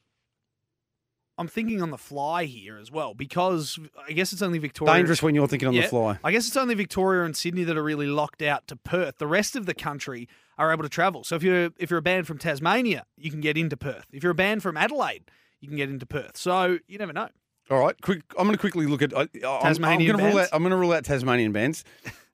[1.38, 4.94] I'm thinking on the fly here as well because I guess it's only Victoria.
[4.94, 6.18] Dangerous when you're thinking on Yeah, the fly.
[6.24, 9.18] I guess it's only Victoria and Sydney that are really locked out to Perth.
[9.18, 11.24] The rest of the country are able to travel.
[11.24, 14.06] So if you're if you're a band from Tasmania, you can get into Perth.
[14.12, 16.36] If you're a band from Adelaide, you can get into Perth.
[16.36, 17.28] So you never know.
[17.68, 18.22] All right, quick.
[18.38, 20.48] I'm going to quickly look at I, I'm- I'm, going to rule out.
[20.52, 21.84] I'm going to rule out Tasmanian bands.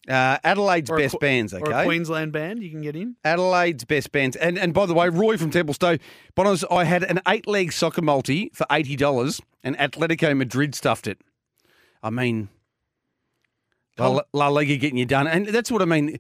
[0.08, 1.54] Uh, Adelaide's Or best Qu- bands.
[1.54, 3.14] Or a Okay, Queensland band, you can get in.
[3.24, 4.34] Adelaide's best bands.
[4.36, 6.00] And and by the way, Roy from Templestowe,
[6.34, 11.06] Bonos, I had an eight leg soccer multi for eighty dollars, and Atletico Madrid stuffed
[11.06, 11.18] it.
[12.02, 12.48] I mean,
[13.98, 16.18] La, La Liga getting you done, and that's what I mean.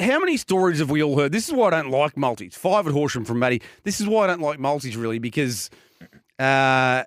[0.00, 1.32] How many stories have we all heard?
[1.32, 2.56] This is why I don't like multis.
[2.56, 3.62] Five at Horsham from Matty.
[3.84, 5.70] This is why I don't like multis really because,
[6.40, 7.04] uh,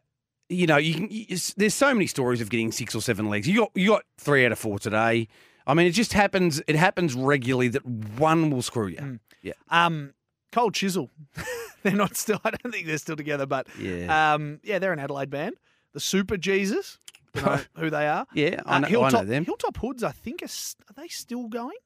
[0.50, 1.08] you know, you can.
[1.10, 3.48] You, there's so many stories of getting six or seven legs.
[3.48, 5.28] You got you got three out of four today.
[5.66, 6.62] I mean, it just happens.
[6.68, 9.20] It happens regularly that one will screw you.
[9.42, 9.54] Yeah.
[9.70, 10.14] Um,
[10.52, 11.10] Cold Chisel.
[11.84, 12.40] they're not still.
[12.44, 14.34] I don't think they're still together, but Yeah.
[14.34, 15.56] um, yeah, they're an Adelaide band.
[15.94, 16.98] The Superjesus.
[17.36, 18.28] Know who they are?
[18.34, 19.46] Yeah, I Uh, know- I know Hilltop, them.
[19.46, 20.04] Hilltop Hoods.
[20.04, 21.78] I think are, are they still going?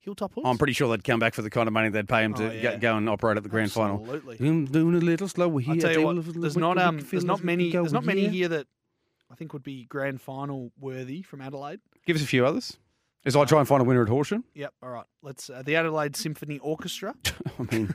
[0.00, 0.46] Hilltop Hoods.
[0.46, 2.48] I'm pretty sure they'd come back for the kind of money they'd pay him to
[2.48, 2.62] Oh, yeah.
[2.74, 3.98] go, go and operate at the grand final.
[4.00, 4.46] Absolutely.
[4.48, 5.74] I'm doing a little slower here.
[5.74, 8.66] I'll tell you what, there's not um, there's not many, there's not many here that
[9.30, 11.80] I think would be grand final worthy from Adelaide.
[12.06, 12.76] Give us a few others.
[13.24, 14.44] As I try and find a winner at Horsham.
[14.54, 14.72] Yep.
[14.82, 15.04] All right.
[15.22, 17.14] Let's uh, the Adelaide Symphony Orchestra,
[17.58, 17.94] I mean,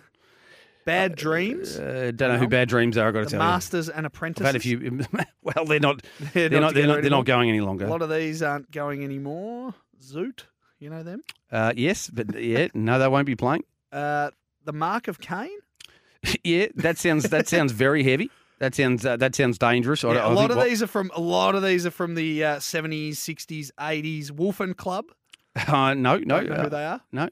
[0.85, 3.07] Bad Dreams, uh, don't know who Bad Dreams are.
[3.07, 3.99] I've got to tell Masters and you.
[3.99, 4.45] I've Apprentices.
[4.45, 5.01] had a few.
[5.43, 6.01] Well, they're not.
[6.33, 6.73] They're They're, not not.
[6.73, 7.01] They're not.
[7.01, 7.85] They're not going any longer.
[7.85, 9.73] A lot of these aren't going anymore.
[10.01, 10.43] Zoot,
[10.79, 11.21] you know them.
[11.51, 13.63] Uh, yes, but yeah, no, they won't be playing.
[13.91, 14.31] Uh,
[14.63, 15.49] the Mark of Cain.
[16.45, 17.29] yeah, that sounds.
[17.29, 18.29] That sounds very heavy.
[18.59, 19.05] That sounds.
[19.05, 20.03] Uh, that sounds dangerous.
[20.03, 21.91] I- Yeah, I a lot of what- these are from a lot of these are
[21.91, 24.31] from the uh, 70s, 60s, 80s.
[24.31, 25.05] Wolfen Club.
[25.67, 27.01] Uh, no, no, Don't know uh, who they are.
[27.11, 27.29] no.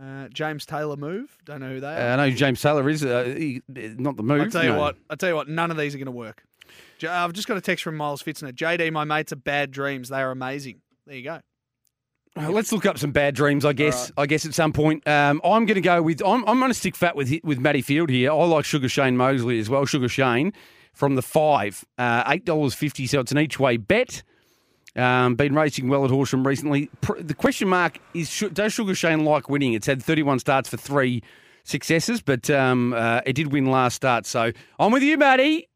[0.00, 1.36] Uh, James Taylor Move.
[1.44, 2.12] Don't know who they Uh, are.
[2.12, 3.04] I know who James Taylor is.
[3.04, 4.42] Uh, he, not the move.
[4.42, 4.78] I'll tell you no.
[4.78, 4.96] what.
[5.10, 5.48] I'll tell you what.
[5.48, 6.44] None of these are going to work.
[6.98, 8.52] J- I've just got a text from Miles Fitzner.
[8.52, 10.08] JD, my mates are bad dreams.
[10.08, 10.82] They are amazing.
[11.04, 11.40] There you go.
[12.36, 13.64] Uh, Let's look up some bad dreams.
[13.64, 14.12] I guess.
[14.16, 16.22] I guess at some point, um, I'm going to go with.
[16.24, 18.30] I'm, I'm going to stick fat with with Matty Field here.
[18.30, 19.84] I like Sugar Shane Mosley as well.
[19.86, 20.52] Sugar Shane
[20.92, 23.06] from the five, uh, eight dollars fifty.
[23.06, 24.22] So it's an each way bet.
[24.96, 26.90] Um, been racing well at Horsham recently.
[27.02, 29.74] Pr- The question mark is: should, Does Sugar Shane like winning?
[29.74, 31.22] It's had 31 starts for three
[31.62, 34.26] successes, but um, uh, it did win last start.
[34.26, 35.68] So I'm with you, Matty.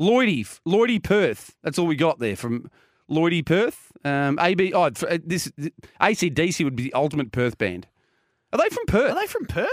[0.00, 1.54] Lloydie, Lloydie Perth.
[1.62, 2.68] That's all we got there from
[3.08, 3.83] Lloydie Perth.
[4.04, 4.72] Um, AB.
[4.74, 4.90] Oh, uh,
[5.24, 5.50] this
[6.00, 7.86] ACDC would be the ultimate Perth band.
[8.52, 9.12] Are they from Perth?
[9.12, 9.68] Are they from Perth?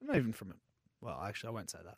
[0.00, 0.54] They're not even from.
[1.00, 1.96] Well, actually, I won't say that.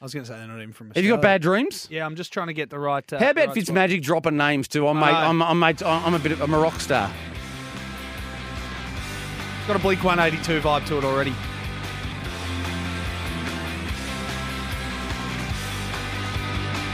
[0.00, 0.92] I was going to say they're not even from.
[0.94, 1.86] Have you got bad dreams?
[1.90, 3.12] Yeah, I'm just trying to get the right.
[3.12, 3.74] Uh, How about right spot.
[3.76, 4.86] Fitzmagic dropping names too?
[4.88, 5.06] I'm, mate.
[5.12, 7.10] I'm, I'm, mate, I'm a bit of I'm a rock star.
[9.66, 11.34] Got a Blink-182 vibe to it already.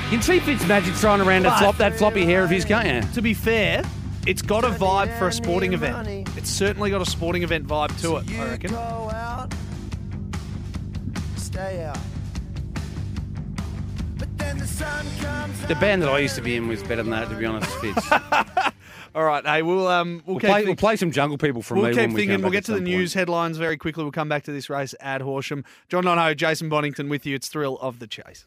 [0.06, 3.12] You can see Fitzmagic throwing around But- flop that floppy hair of his, can't you?
[3.14, 3.82] To be fair,
[4.26, 6.28] it's got a vibe for a sporting event.
[6.36, 8.38] It's certainly got a sporting event vibe to it.
[8.38, 8.70] I reckon.
[8.72, 9.54] Go out,
[11.36, 11.98] stay out.
[14.18, 17.28] But then the The band that I used to be in was better than that,
[17.28, 18.10] to be honest, Fitz.
[19.14, 21.62] All right, hey, we'll um, we'll, We'll keep play, thi- we'll play some Jungle People
[21.62, 21.92] from We'll me.
[21.92, 22.42] keep when we thinking.
[22.42, 23.20] We'll get to the some news point.
[23.20, 24.02] headlines very quickly.
[24.04, 25.64] We'll come back to this race at Horsham.
[25.88, 27.34] John Donohoe, Jason Bonnington with you.
[27.34, 28.44] It's Thrill of the Chase.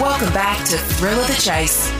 [0.00, 1.90] Welcome back to Thrill of the Chase.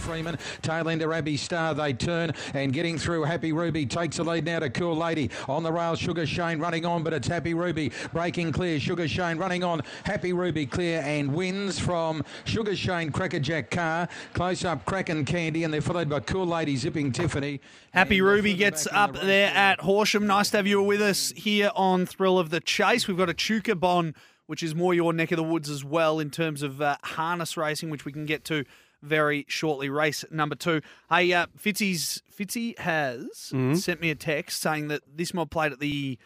[0.00, 3.22] Freeman, tail end to Abbey Star, they turn and getting through.
[3.24, 5.94] Happy Ruby takes the lead now to Cool Lady on the rail.
[5.94, 8.80] Sugar Shane running on, but it's Happy Ruby breaking clear.
[8.80, 14.08] Sugar Shane running on, Happy Ruby clear and wins from Sugar Shane Crackerjack Car.
[14.32, 17.60] Close up Kraken Candy, and they're followed by Cool Lady zipping Tiffany.
[17.92, 20.26] Happy Ruby gets up the there at Horsham.
[20.26, 23.06] Nice to have you with us here on Thrill of the Chase.
[23.06, 24.14] We've got Echuca Bon,
[24.46, 27.56] which is more your neck of the woods as well in terms of uh, harness
[27.56, 28.64] racing, which we can get to
[29.02, 29.88] very shortly.
[29.88, 30.80] Race number two.
[31.08, 33.20] Hey, uh, Fitzy's Fitzy has
[33.52, 33.74] Mm-hmm.
[33.74, 36.18] sent me a text saying that this mob played at the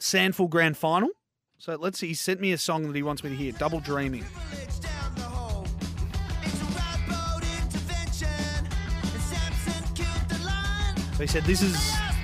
[0.00, 1.10] SANFL Grand Final.
[1.58, 2.08] So let's see.
[2.08, 3.52] He sent me a song that he wants me to hear.
[3.52, 4.24] Double Dreaming.
[11.14, 11.72] So he said this is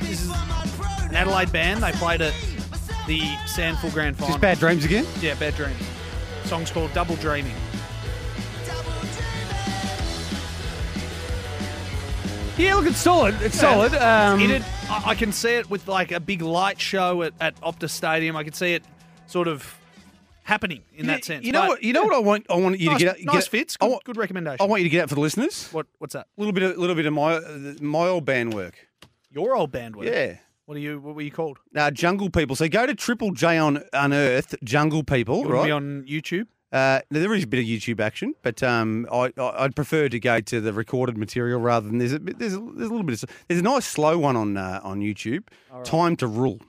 [0.00, 1.82] this is an Adelaide band.
[1.82, 2.34] They played at
[3.06, 4.34] the SANFL Grand Is Final.
[4.36, 5.06] this Bad Dreams again?
[5.20, 5.76] Yeah, Bad Dreams.
[6.44, 7.54] Song's called Double Dreaming.
[12.58, 13.40] Yeah, look, it's solid.
[13.40, 13.94] It's solid.
[13.94, 17.54] Um, It, I I can see it with like a big light show at, at
[17.60, 18.34] Optus Stadium.
[18.36, 18.82] I can see it
[19.26, 19.78] sort of
[20.42, 21.44] happening in that sense.
[21.44, 21.82] You know But what?
[21.84, 22.46] You know what I want.
[22.50, 23.24] I want you Nice, to get.
[23.24, 23.76] nice get, fits.
[23.80, 24.58] I Good, want, good recommendation.
[24.60, 25.68] I want you to get out for the listeners.
[25.70, 26.26] what what's that?
[26.36, 27.40] A little bit, of, little bit of my
[27.80, 28.74] my old band work.
[29.30, 30.06] Your old band work.
[30.06, 30.38] Yeah.
[30.66, 30.98] What are you?
[31.00, 31.58] What were you called?
[31.76, 32.56] Uh, Jungle People.
[32.56, 35.66] So go to Triple J on Unearthed Jungle People, You right?
[35.66, 36.46] be on YouTube?
[36.70, 40.08] Uh, now, there is a bit of YouTube action, but um, I, I, I'd prefer
[40.10, 43.04] to go to the recorded material rather than there's a there's a, there's a little
[43.04, 45.44] bit of there's a nice slow one on uh, on YouTube.
[45.84, 46.60] Time to rule,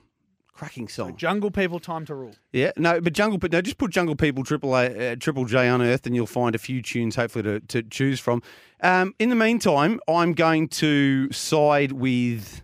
[0.54, 1.16] cracking song.
[1.16, 2.34] Jungle People, time to rule.
[2.52, 5.68] yeah, no, but Jungle, but no, just put Jungle People Triple A, uh, Triple J
[5.68, 8.42] Unearthed, and you'll find a few tunes hopefully to, to choose from.
[8.82, 12.62] Um, in the meantime, I'm going to side with.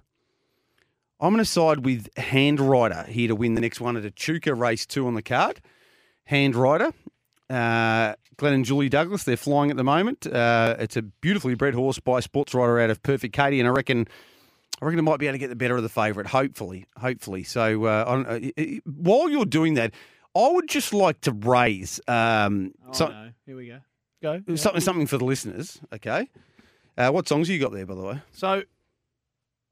[1.20, 4.86] I'm going to side with Handwriter here to win the next one at Echuca race
[4.86, 5.60] two on the card.
[6.30, 6.92] Handwriter.
[7.48, 10.26] Uh, Glenn and Julie Douglas, they're flying at the moment.
[10.26, 14.06] Uh, it's a beautifully bred horse by Sportswriter out of Perfect Katie, and I reckon,
[14.82, 16.28] I reckon it might be able to get the better of the favourite.
[16.28, 17.44] Hopefully, hopefully.
[17.44, 19.92] So uh, I don't, uh, while you're doing that,
[20.34, 23.30] I would just like to raise um, Oh, so- no.
[23.46, 23.78] Here we go.
[24.22, 24.42] Go.
[24.46, 24.56] Yeah.
[24.56, 25.78] something something for the listeners.
[25.92, 26.28] Okay,
[26.98, 28.20] uh, what songs have you got there, by the way?
[28.32, 28.62] So,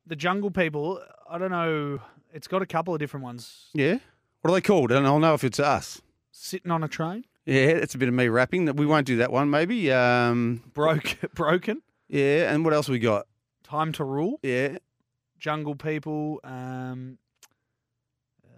[0.06, 1.02] the Jungle People.
[1.28, 2.00] I don't know.
[2.32, 3.66] It's got a couple of different ones.
[3.74, 3.98] Yeah,
[4.42, 4.92] what are they called?
[4.92, 6.00] And I'll know if it's us.
[6.30, 7.24] Sitting on a train.
[7.46, 8.64] Yeah, that's a bit of me rapping.
[8.66, 9.50] That we won't do that one.
[9.50, 9.92] Maybe.
[9.92, 11.82] Um, Broke, broken.
[12.08, 13.26] yeah, and what else we got?
[13.62, 14.38] Time to rule.
[14.42, 14.78] Yeah,
[15.38, 16.40] Jungle People.
[16.42, 17.18] Um,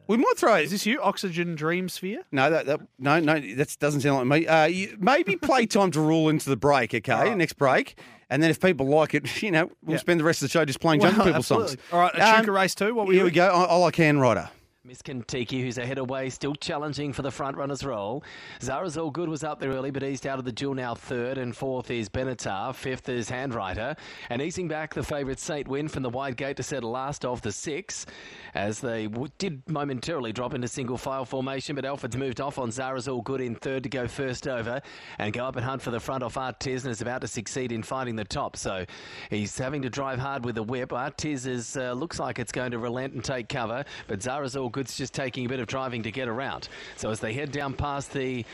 [0.09, 0.55] we might throw.
[0.55, 1.01] is this you?
[1.03, 2.23] Oxygen Dream Sphere.
[2.31, 4.47] No, that, that no, no, that doesn't sound like me.
[4.47, 7.13] Uh, you, maybe play time to rule into the break, okay?
[7.13, 7.37] Alright.
[7.37, 7.99] Next break,
[8.31, 10.01] and then if people like it, you know, we'll Yeah.
[10.01, 11.77] spend the rest of the show just playing Jungle Well, People songs.
[11.93, 12.95] All right, a Um, race too.
[12.95, 13.25] What Here you?
[13.25, 13.49] we go.
[13.49, 14.49] I, I like Handwriter.
[14.87, 18.23] Miss Kentucky, who's ahead away, still challenging for the front runner's role.
[18.63, 21.39] Zara's All Good was up there early, but eased out of the duel now third,
[21.39, 23.97] and fourth is Benatar, fifth is Handwriter,
[24.31, 27.43] and easing back the favourite Saint Win from the wide gate to settle last of
[27.43, 28.07] the six,
[28.55, 32.71] as they w- did momentarily drop into single file formation, but Alfred's moved off on
[32.71, 34.81] Zara's All Good in third to go first over,
[35.19, 37.73] and go up and hunt for the front off Artiz, and is about to succeed
[37.73, 38.87] in finding the top, so
[39.31, 40.91] he's having to drive hard with the whip.
[40.91, 44.71] Artiz is, uh, looks like it's going to relent and take cover, but Zara's All
[44.77, 46.69] Good's just taking a bit of driving to get around.
[46.97, 48.45] So as they head down past the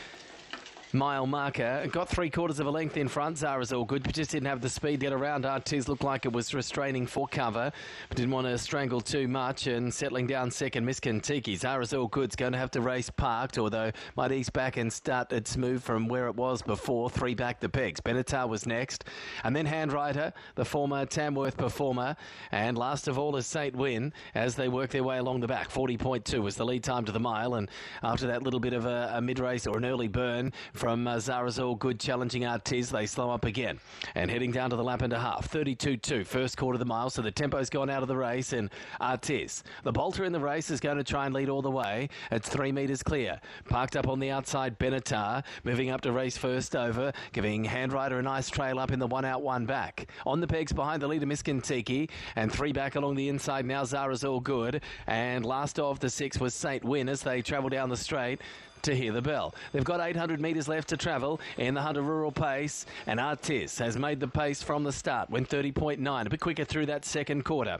[0.93, 1.87] mile marker.
[1.91, 3.39] Got three quarters of a length in front.
[3.39, 5.43] Zara's all good, but just didn't have the speed to get around.
[5.43, 7.71] Artiz looked like it was restraining for cover,
[8.09, 9.67] but didn't want to strangle too much.
[9.67, 11.55] And settling down second, Miss Kentucky.
[11.55, 15.31] Zara's all good's going to have to race parked, although might ease back and start
[15.33, 17.09] its move from where it was before.
[17.09, 17.99] Three back the pegs.
[17.99, 19.05] Benatar was next,
[19.43, 22.15] and then Handwriter, the former Tamworth performer,
[22.51, 25.71] and last of all is Saint Win as they work their way along the back.
[25.71, 27.69] 40.2 was the lead time to the mile, and
[28.03, 30.51] after that little bit of a, a mid race or an early burn
[30.83, 31.17] from uh,
[31.61, 33.79] all good challenging Artiz, they slow up again
[34.15, 35.45] and heading down to the lap and a half.
[35.45, 38.51] 32 2, first quarter of the mile, so the tempo's gone out of the race,
[38.51, 38.69] and
[38.99, 42.09] Artiz, the bolter in the race, is going to try and lead all the way.
[42.31, 43.39] It's three metres clear.
[43.69, 48.21] Parked up on the outside, Benatar, moving up to race first over, giving Handwriter a
[48.21, 50.09] nice trail up in the one out, one back.
[50.25, 53.85] On the pegs behind the leader, Miss Kentucky, and three back along the inside now,
[53.85, 54.81] Zara's all good.
[55.07, 58.41] And last of the six was Saint Win as they travel down the straight
[58.83, 59.53] to hear the bell.
[59.71, 63.97] They've got 800 metres left to travel in the Hunter Rural pace, and Artiz has
[63.97, 67.79] made the pace from the start, went 30.9, a bit quicker through that second quarter.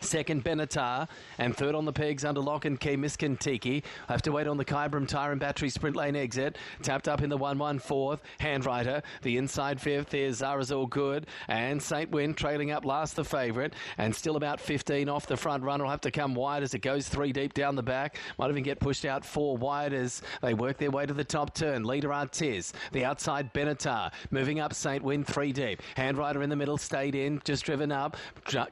[0.00, 1.08] Second, Benatar.
[1.38, 3.82] And third on the pegs under lock and key, Miss Miskintiki.
[4.08, 6.58] I have to wait on the Kyabram Tyre and Battery sprint lane exit.
[6.82, 8.22] Tapped up in the 1 1 fourth.
[8.40, 9.02] Handwriter.
[9.22, 11.26] The inside fifth is Zara's All Good.
[11.48, 12.10] And St.
[12.10, 13.74] Win trailing up last, the favourite.
[13.98, 15.84] And still about 15 off the front runner.
[15.84, 18.18] Will have to come wide as it goes three deep down the back.
[18.38, 21.54] Might even get pushed out four wide as they work their way to the top
[21.54, 21.84] turn.
[21.84, 22.72] Leader Artiz.
[22.92, 24.12] The outside Benatar.
[24.30, 25.02] Moving up St.
[25.02, 25.82] Win three deep.
[25.96, 27.40] Handwriter in the middle stayed in.
[27.44, 28.16] Just driven up.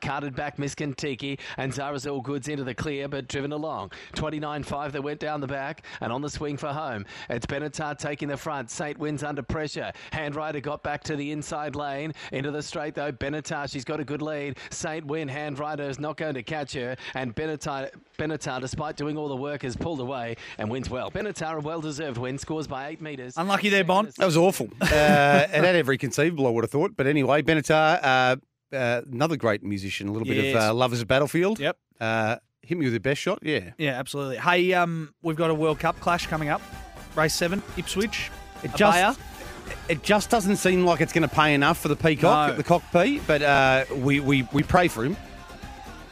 [0.00, 1.01] Carted back Miss Miskintiki.
[1.56, 3.90] And Zara's All Goods into the clear but driven along.
[4.14, 7.04] 29.5 they went down the back and on the swing for home.
[7.28, 8.70] It's Benatar taking the front.
[8.70, 8.98] St.
[8.98, 9.92] Wins under pressure.
[10.12, 12.12] Handwriter got back to the inside lane.
[12.32, 13.12] Into the straight though.
[13.12, 14.58] Benatar, she's got a good lead.
[14.70, 15.04] St.
[15.04, 16.96] Win, Handwriter is not going to catch her.
[17.14, 21.10] And Benatar, Benatar, despite doing all the work, has pulled away and wins well.
[21.10, 23.34] Benatar, a well deserved win, scores by eight metres.
[23.36, 24.12] Unlucky there, Bond.
[24.18, 24.68] That was awful.
[24.92, 26.92] Uh, it had every conceivable, I would have thought.
[26.96, 28.36] But anyway, Benatar, uh,
[28.72, 30.08] uh, another great musician.
[30.08, 31.58] A little bit of uh, Love is a Battlefield.
[31.60, 31.76] Yep.
[32.00, 33.38] Uh, hit me with your best shot.
[33.42, 33.72] Yeah.
[33.78, 34.36] Yeah, absolutely.
[34.38, 36.62] Hey, um, we've got a World Cup clash coming up.
[37.14, 38.30] Race seven, Ipswich.
[38.62, 39.20] It just,
[39.88, 42.56] it just doesn't seem like it's going to pay enough for the Peacock, No.
[42.56, 45.16] the Cockpea, but uh, we, we, we pray for him.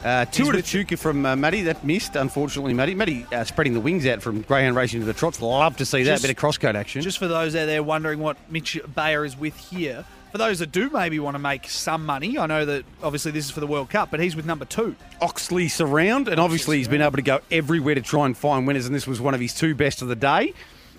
[0.03, 1.61] Uh, two He's at a with- chuka from uh, Matty.
[1.63, 2.95] That missed, unfortunately, Matty.
[2.95, 5.41] Matty uh, spreading the wings out from Greyhound Racing to the Trots.
[5.41, 7.01] Love to see that Just- bit of crosscode action.
[7.01, 10.71] Just for those out there wondering what Mitch Bayer is with here, for those that
[10.71, 13.67] do maybe want to make some money, I know that obviously this is for the
[13.67, 14.95] World Cup, but he's with number two.
[15.21, 18.85] Oxley Surround, and obviously he's been able to go everywhere to try and find winners,
[18.85, 20.53] and this was one of his two best of the day.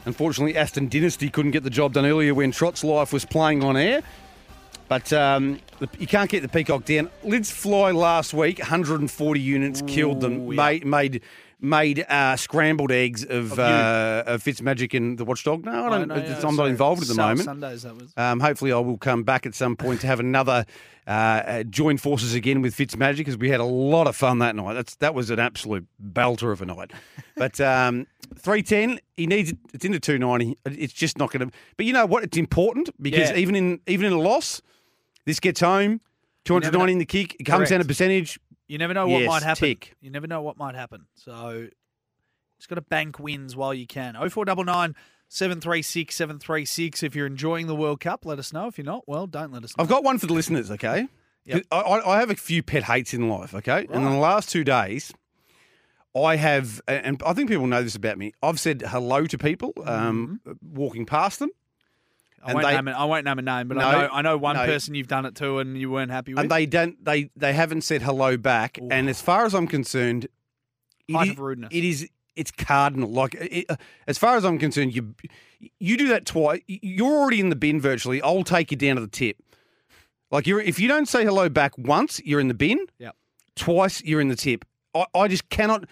[0.05, 3.77] Unfortunately, Aston Dynasty couldn't get the job done earlier when Trot's Life was playing on
[3.77, 4.03] air.
[4.89, 7.09] But um, the, you can't get the Peacock down.
[7.23, 10.57] Lids Fly last week, 140 units, killed them, yeah.
[10.57, 11.23] made made
[11.63, 15.65] made uh, scrambled eggs of, Of uh, of Fitzmagic and the Watchdog.
[15.65, 17.45] No, I don't, know, it's- yeah, I'm not involved at the moment.
[17.45, 18.13] Sundays, that was.
[18.17, 20.67] Um, hopefully, I will come back at some point to have another
[21.07, 24.57] uh, uh, join forces again with Fitzmagic because we had a lot of fun that
[24.57, 24.75] night.
[24.75, 26.93] That's that was an absolute belter of a night.
[27.35, 29.59] But um, three ten, he needs it.
[29.73, 30.59] It's into two ninety.
[30.67, 31.57] It's just not going to.
[31.79, 32.23] But you know what?
[32.25, 33.37] It's important because Yeah.
[33.37, 34.61] even in even in a loss,
[35.25, 36.01] this gets home.
[36.45, 37.37] Two hundred ninety in the kick.
[37.41, 38.39] It comes down to percentage.
[38.73, 39.69] You never know what Yes, might happen.
[39.69, 39.95] tick.
[40.01, 41.05] You never know what might happen.
[41.15, 41.69] So
[42.59, 44.15] just got to bank wins while you can.
[44.15, 44.97] 0499
[45.29, 47.03] 736 736.
[47.03, 48.69] If you're enjoying the World Cup, let us know.
[48.69, 49.83] If you're not, well, don't let us know.
[49.83, 51.07] I've got one for the listeners, okay?
[51.45, 51.67] Yep.
[51.71, 53.87] I, I I have a few pet hates in life, okay?
[53.91, 55.13] And in the last two days,
[56.17, 59.75] I have, and I think people know this about me, I've said hello to people
[59.85, 61.51] um, walking past them.
[62.43, 64.09] I and won't, they- name a, I won't name a name, but No, I know
[64.13, 64.67] I know one no.
[64.67, 66.41] person you've done it to and you weren't happy with.
[66.43, 68.79] And they don't, they they haven't said hello back.
[68.91, 70.27] And as far as I'm concerned,
[71.09, 71.71] it, of rudeness.
[71.73, 73.11] it is it's cardinal.
[73.11, 73.77] Like, it, uh,
[74.07, 75.15] as far as I'm concerned, you
[75.79, 78.21] you do that twice, you're already in the bin virtually.
[78.23, 79.37] I'll take you down to the tip.
[80.31, 82.87] Like, you're if you don't say hello back once, you're in the bin.
[82.99, 83.15] Yep.
[83.55, 84.65] Twice, you're in the tip.
[84.95, 85.85] I, I just cannot.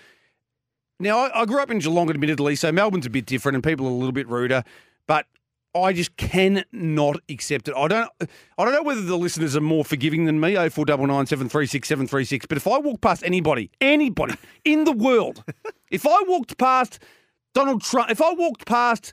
[0.98, 3.86] Now, I, I grew up in Geelong, admittedly, so Melbourne's a bit different and people
[3.86, 4.64] are a little bit ruder,
[5.06, 5.26] but
[5.74, 7.74] I just cannot accept it.
[7.76, 8.10] I don't.
[8.58, 10.56] I don't know whether the listeners are more forgiving than me.
[10.56, 12.44] Oh four double nine seven three six seven three six.
[12.46, 15.44] But if I walk past anybody, anybody in the world,
[15.90, 16.98] if I walked past
[17.54, 19.12] Donald Trump, if I walked past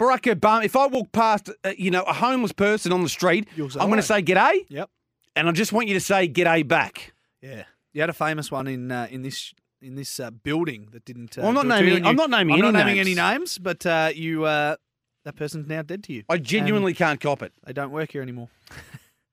[0.00, 3.48] Barack Obama, if I walked past uh, you know a homeless person on the street,
[3.56, 4.90] I'm going to say g'day, Yep.
[5.36, 7.14] and I just want you to say g'day back.
[7.40, 7.64] Yeah.
[7.92, 11.38] You had a famous one in uh, in this in this uh, building that didn't.
[11.38, 13.06] Uh, Well, I'm not you, naming- I'm not naming I'm any not naming names.
[13.18, 14.76] any names, but uh, you uh,
[15.26, 16.24] that person's now dead to you.
[16.30, 17.52] I genuinely can't cop it.
[17.64, 18.48] They don't work here anymore.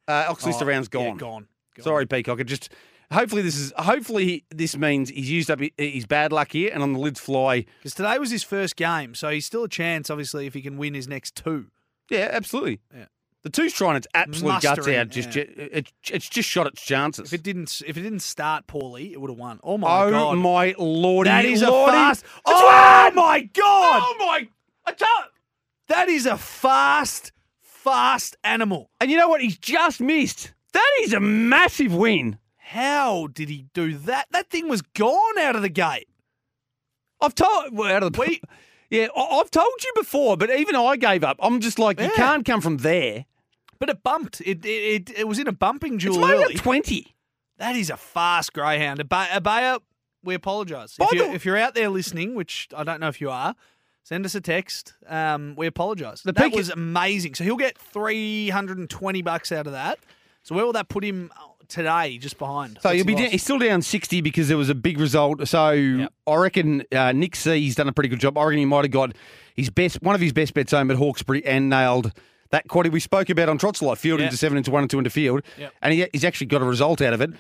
[0.05, 1.15] Uh, Oxley Oh, yeah, gone.
[1.15, 1.17] gone.
[1.17, 1.47] Gone.
[1.79, 2.37] Sorry, Peacock.
[2.41, 2.67] It just
[3.09, 6.83] hopefully this is hopefully this means he's used up hi- his bad luck here, and
[6.83, 7.63] on the lids fly.
[7.79, 10.77] Because today was his first game, so he's still a chance, obviously, if he can
[10.77, 11.67] win his next two.
[12.09, 12.81] Yeah, absolutely.
[12.93, 13.05] Yeah.
[13.43, 15.07] The two's trying its absolute guts Mustering, out.
[15.09, 15.43] Just yeah.
[15.55, 17.31] it, it's just shot its chances.
[17.31, 19.61] If it didn't, if it didn't start poorly, it would have won.
[19.63, 20.07] Oh my god.
[20.07, 20.37] oh god!
[20.39, 21.29] my lordy!
[21.29, 21.93] That is a lordy.
[21.93, 23.15] fast- It's Oh one!
[23.15, 24.01] my God!
[24.03, 24.49] Oh my!
[24.85, 25.07] I tell.
[25.93, 28.89] That is a fast, fast animal.
[28.99, 29.41] And you know what?
[29.41, 30.51] He's just missed.
[30.73, 32.39] That is a massive win.
[32.57, 34.27] How did he do that?
[34.31, 36.07] That thing was gone out of the gate.
[37.21, 38.41] I've told well, out of the We-
[38.89, 39.07] yeah.
[39.15, 41.37] I- I've told you before, but even I gave up.
[41.39, 43.25] I'm just like you can't come from there.
[43.79, 44.41] But it bumped.
[44.41, 46.55] It it, it, it was in a bumping It's duel made early.
[46.55, 47.15] twenty.
[47.57, 48.99] That is a fast greyhound.
[48.99, 49.79] Abaya,
[50.23, 50.97] we apologise.
[50.99, 53.55] If if you're out there listening, which I don't know if you are,
[54.03, 54.93] send us a text.
[55.07, 56.21] Um, we apologise.
[56.21, 57.35] The That peak- was amazing.
[57.35, 59.99] So he'll get 320 bucks out of that.
[60.43, 61.31] So where will that put him
[61.69, 62.77] today, just behind?
[62.81, 65.47] So What's he'll be down, he's still down 60 because there was a big result.
[65.47, 68.37] So I reckon uh, Nick C's done a pretty good job.
[68.37, 69.13] I reckon he might have got
[69.55, 72.11] his best, one of his best bets home at Hawkesbury and nailed
[72.51, 74.25] that quaddy we spoke about on Trots Life, field Yeah.
[74.27, 75.41] into seven, into one, and two into field.
[75.57, 75.73] Yep.
[75.81, 77.31] And he, he's actually got a result out of it.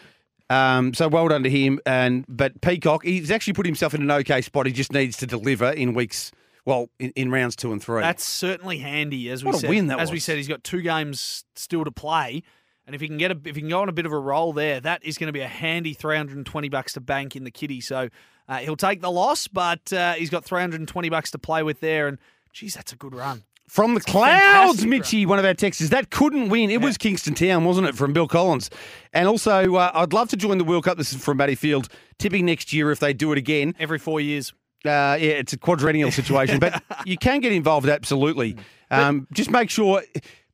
[0.49, 1.79] Um, so well done to him.
[1.85, 4.65] And but Peacock, he's actually put himself in an okay spot.
[4.65, 6.31] He just needs to deliver in weeks.
[6.65, 8.01] Well, in, in rounds two and three.
[8.01, 9.29] That's certainly handy.
[9.29, 11.91] As we What said, win that as we said, he's got two games still to
[11.91, 12.41] play,
[12.85, 14.19] and if he can get a, if he can go on a bit of a
[14.19, 17.01] roll there, that is going to be a handy three hundred and twenty bucks to
[17.01, 17.81] bank in the kitty.
[17.81, 18.09] So
[18.47, 21.39] uh, he'll take the loss, but uh, he's got three hundred and twenty bucks to
[21.39, 22.17] play with there, and
[22.53, 23.43] geez, that's a good run.
[23.67, 25.89] From the a clouds, Mitchy, one of our texters.
[25.89, 26.69] That couldn't win.
[26.69, 28.69] It was Kingston Town, wasn't it, from Bill Collins?
[29.13, 30.97] And also, uh, I'd love to join the World Cup.
[30.97, 31.87] This is from Matty Field.
[32.19, 33.73] Tipping next year if they do it again.
[33.79, 34.53] Every four years,
[34.85, 38.57] Uh, yeah, it's a quadrennial situation, but you can get involved absolutely.
[38.91, 40.03] Um, just make sure.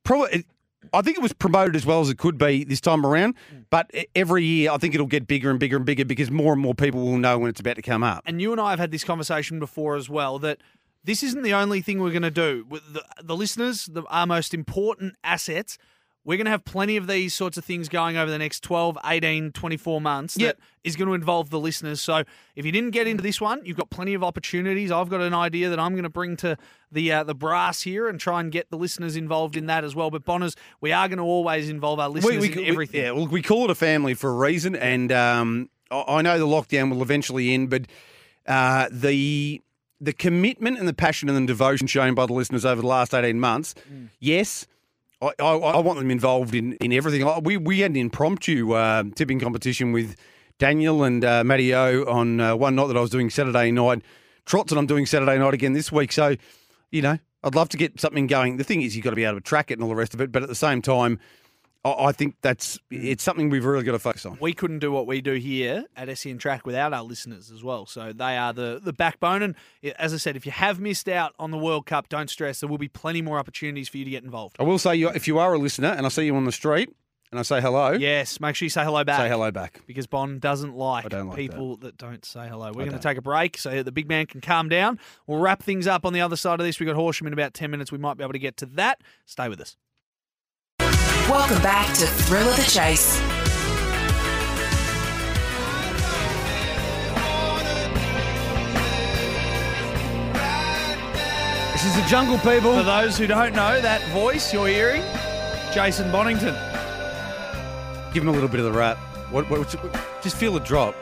[0.03, 0.45] Probably,
[0.93, 3.35] I think it was promoted as well as it could be this time around.
[3.69, 6.53] But e- every year, I think it'll get bigger and bigger and bigger because more
[6.53, 8.23] and more people will know when it's about to come up.
[8.25, 10.59] and you and I have had this conversation before as well that
[11.03, 12.65] this isn't the only thing we're going to do.
[12.69, 15.77] With the, the listeners, the, our most important assets,
[16.25, 18.97] we're going to have plenty of these sorts of things going over the next 12,
[19.05, 20.57] 18, 24 months Yep.
[20.57, 22.01] that is going to involve the listeners.
[22.01, 22.23] So
[22.55, 24.91] if you didn't get into this one, you've got plenty of opportunities.
[24.91, 26.57] I've got an idea that I'm going to bring to
[26.91, 29.95] the uh, the brass here and try and get the listeners involved in that as
[29.95, 30.11] well.
[30.11, 33.01] But Bonners, we are going to always involve our listeners in everything.
[33.01, 36.37] yeah, well, we call it a family for a reason, and um, I, I know
[36.37, 37.83] the lockdown will eventually end, but
[38.45, 39.61] uh, the
[40.01, 43.13] the commitment and the passion and the devotion shown by the listeners over the last
[43.13, 44.09] eighteen months, Mm.
[44.19, 44.65] yes.
[45.21, 47.27] I, I, I want them involved in, in everything.
[47.43, 50.15] We we had an impromptu uh, tipping competition with
[50.59, 54.01] Daniel and uh, Matty O on uh, one night that I was doing Saturday night.
[54.45, 56.11] Trots and I'm doing Saturday night again this week.
[56.11, 56.35] So,
[56.91, 58.57] you know, I'd love to get something going.
[58.57, 60.13] The thing is, you've got to be able to track it and all the rest
[60.13, 60.31] of it.
[60.31, 61.19] But at the same time,
[61.85, 64.37] I, think that's it's something we've really got to focus on.
[64.41, 67.85] we couldn't do what we do here at SEN Track without our listeners as well.
[67.85, 69.41] So they are the, the backbone.
[69.41, 69.55] And
[69.97, 72.59] as I said, if you have missed out on the World Cup, don't stress.
[72.59, 74.57] There will be plenty more opportunities for you to get involved.
[74.59, 76.51] I will say, you, if you are a listener and I see you on the
[76.51, 76.89] street
[77.31, 79.19] and I say hello, Yes, make sure you say hello back.
[79.19, 79.81] say hello back.
[79.87, 81.97] Because Bond doesn't like, like people that.
[81.97, 82.67] don't say hello.
[82.73, 84.99] We're going to take a break so the big man can calm down.
[85.27, 86.79] We'll wrap things up on the other side of this.
[86.79, 87.91] We've got Horsham in about 10 minutes.
[87.91, 89.01] We might be able to get to that.
[89.25, 89.77] Stay with us.
[91.29, 93.19] Welcome back to Thrill of the Chase.
[101.73, 102.75] This is the jungle, people.
[102.75, 105.01] For those who don't know, that voice you're hearing,
[105.73, 106.53] Jason Bonnington.
[108.13, 108.97] Give him a little bit of the rap.
[109.31, 109.75] What, what, what's-
[110.21, 110.95] just feel the drop.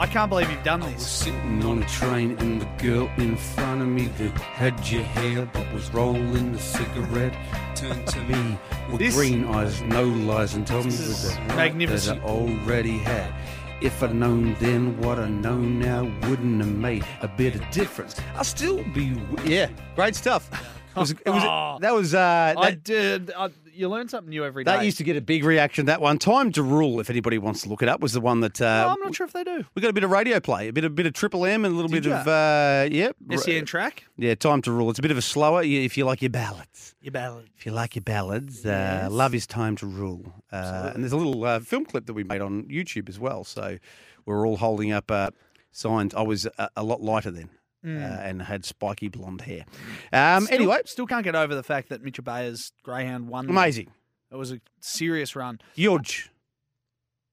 [0.00, 0.88] I can't believe you've done this.
[0.88, 1.10] I was this.
[1.12, 5.44] sitting on a train and the girl in front of me that had your hair
[5.52, 7.36] but was rolling a cigarette
[7.76, 8.58] turned to me
[8.90, 12.22] with This- green eyes, no lies, and told me This with is the magnificent.
[12.22, 13.30] that I already had.
[13.82, 18.16] If I'd known then what I know now wouldn't have made a bit of difference.
[18.36, 20.48] I'll still be yeah, great stuff.
[20.96, 23.30] It was, it was, that was uh, I that, did.
[23.36, 24.72] I, you learn something new every day.
[24.76, 25.86] that used to get a big reaction.
[25.86, 26.98] That one, time to rule.
[27.00, 29.14] If anybody wants to look it up, was the one that uh, Oh, I'm not
[29.14, 29.64] sure if they do.
[29.74, 31.72] we got a bit of radio play, a bit of bit of Triple M, and
[31.72, 34.04] a little Did bit of uh, yeah, SEN track.
[34.16, 34.34] yeah.
[34.34, 34.90] Time to rule.
[34.90, 35.62] It's a bit of a slower.
[35.62, 37.48] If you like your ballads, Your ballads.
[37.56, 40.34] if you like your ballads, uh, love is time to rule.
[40.52, 43.44] Uh, and there's a little uh, film clip that we made on YouTube as well.
[43.44, 43.78] So
[44.26, 45.30] we're all holding up uh,
[45.70, 46.14] signs.
[46.14, 47.48] I was a, a lot lighter then.
[47.84, 49.64] Uh, and had spiky blonde hair.
[50.12, 53.48] Um, Still- anyway, still can't get over the fact that Mitchell Bayer's Greyhound won.
[53.48, 53.90] amazing.
[54.30, 55.60] It was a serious run.
[55.74, 56.30] Huge,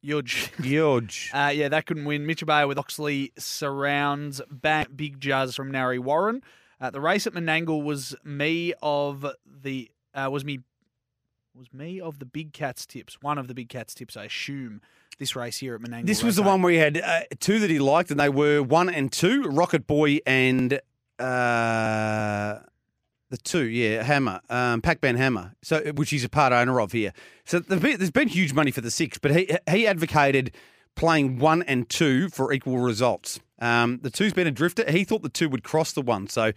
[0.02, 0.52] Huge.
[0.62, 1.32] huge.
[1.34, 2.26] Uh, yeah, that couldn't win.
[2.26, 6.42] Mitchell Bayer with Oxley surrounds back Big Juzz from Narre Warren.
[6.80, 10.60] Uh, the race at Menangle was me of the uh, was me
[11.56, 13.18] was me of the Big Cats tips.
[13.22, 14.82] One of the Big Cats tips, I assume.
[15.20, 16.06] This race here at Menangle.
[16.06, 18.62] This was the one where he had uh, two that he liked, and they were
[18.62, 20.74] one and two, Rocket Boy and
[21.18, 22.60] uh,
[23.32, 27.14] the two, yeah, Hammer, um, Pac-Man Hammer, so which he's a part owner of here.
[27.46, 30.52] So there's been, there's been huge money for the six, but he he advocated
[30.96, 33.40] playing one and two for equal results.
[33.60, 34.90] Um, the two's been a drifter.
[34.90, 36.52] He thought the two would cross the one, so.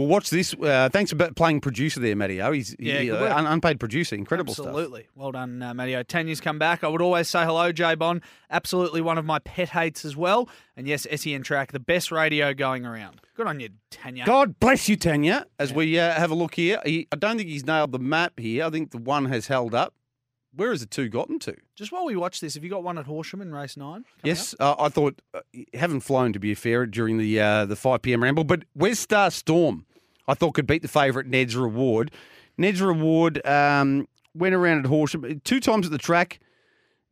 [0.00, 0.54] We'll watch this.
[0.54, 2.40] Uh, thanks for playing producer there, Matty.
[2.40, 2.52] O.
[2.52, 4.16] He's Yeah, he- uh, un- unpaid producer.
[4.16, 4.68] Incredible stuff.
[4.68, 5.08] Absolutely.
[5.14, 6.02] Well done, uh, Matteo.
[6.02, 6.82] Tanya's come back.
[6.82, 8.22] I would always say hello, J Bon.
[8.50, 10.48] Absolutely one of my pet hates as well.
[10.74, 13.20] And yes, SEN Track, the best radio going around.
[13.36, 14.24] Good on you, Tanya.
[14.24, 15.44] God bless you, Tanya.
[15.58, 18.40] As we uh, have a look here, he, I don't think he's nailed the map
[18.40, 18.64] here.
[18.64, 19.92] I think the one has held up.
[20.52, 21.54] Where has the two gotten to?
[21.76, 24.04] Just while we watch this, have you got one at Horsham in race nine?
[24.24, 25.40] yes, uh, I thought uh,
[25.74, 29.30] haven't flown to be fair during the uh, the five pm ramble, but where's Star
[29.30, 29.86] Storm?
[30.30, 32.12] I thought could beat the favourite Ned's Reward.
[32.56, 36.38] Ned's Reward um, went around at Horsham two times at the track,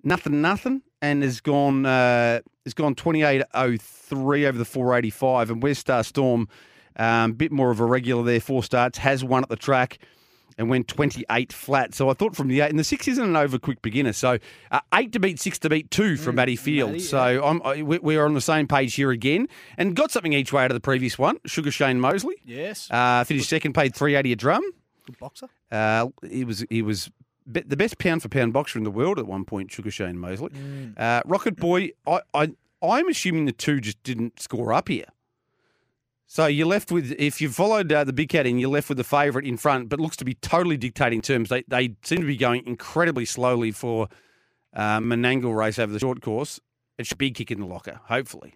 [0.05, 4.97] nothing, nothing, and has gone uh, has gone twenty eight oh three over the four
[4.97, 5.51] eighty five.
[5.51, 6.49] And West Star Storm,
[6.97, 9.99] um, bit more of a regular there, four starts, has won at the track.
[10.59, 11.95] And went 28 flat.
[11.95, 14.13] So I thought from the eight, and the six isn't an over quick beginner.
[14.13, 14.39] So
[14.71, 16.91] uh, eight to beat six to beat two from Matty Field.
[16.93, 19.49] Matty, so I'm, I, we- we are on the same page here again,
[19.79, 21.39] and got something each way out of the previous one.
[21.47, 22.91] Sugar Shane Mosley Yes.
[22.91, 24.63] uh, finished second, paid 380 a drum.
[25.07, 25.49] Good boxer.
[25.73, 27.11] Uh, he was he was
[27.47, 29.71] the best pound for pound boxer in the world at one point.
[29.73, 30.51] Sugar Shane Mosley,
[30.99, 31.93] uh, Rocket Boy.
[32.07, 32.51] I, I
[32.83, 35.07] I'm assuming the two just didn't score up here.
[36.31, 38.99] So you're left with if you followed uh, the big cat in, you're left with
[38.99, 41.49] the favourite in front, but looks to be totally dictating terms.
[41.49, 44.09] They they seem to be going incredibly slowly for
[44.75, 46.61] uh, Menangle race over the short course.
[46.99, 48.55] It should be kick in the locker, hopefully.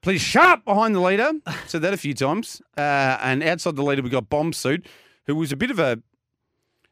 [0.00, 1.30] Please sharp behind the leader.
[1.68, 2.60] Said that a few times.
[2.76, 2.80] Uh,
[3.22, 4.84] and outside the leader, we got Bomb Suit,
[5.26, 6.02] who was a bit of a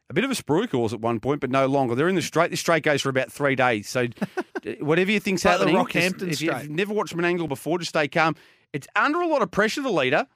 [0.09, 1.93] a bit of a sprue course at one point, but no longer.
[1.93, 2.51] They're in the straight.
[2.51, 3.89] This straight goes for about three days.
[3.89, 4.07] So
[4.79, 7.89] whatever you think's Like the happening, Rockhampton just- if you've never watched Menangle before, just
[7.89, 8.37] stay calm.
[8.73, 9.81] It's under a lot of pressure.
[9.81, 10.27] The leader.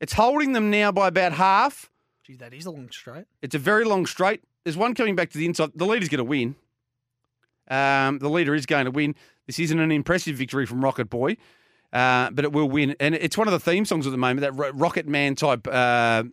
[0.00, 1.90] It's holding them now by about half.
[2.24, 3.26] Gee, that is a long straight.
[3.42, 4.42] It's a very long straight.
[4.64, 5.70] There's one coming back to the inside.
[5.74, 6.56] The leader's going to win.
[7.68, 9.14] Um, the leader is going to win.
[9.46, 11.36] This isn't an impressive victory from Rocket Boy,
[11.92, 12.96] uh, but it will win.
[12.98, 16.24] And it's one of the theme songs at the moment, that Rocket Man type uh,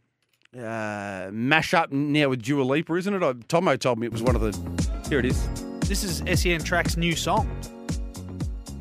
[0.57, 3.23] uh, mash up now with Dua Lipa, isn't it?
[3.23, 5.09] Uh, Tomo told me it was one of the.
[5.09, 5.47] Here it is.
[5.81, 7.49] This is SEN Track's new song.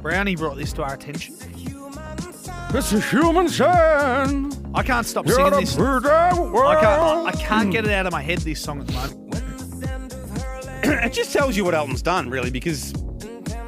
[0.00, 1.34] Brownie brought this to our attention.
[2.72, 4.52] It's a human sign.
[4.74, 5.76] I can't stop singing this.
[5.76, 8.92] I I can't, I can't get it out of my head, this song at the
[8.92, 9.44] moment.
[10.84, 12.92] it just tells you what Elton's done, really, because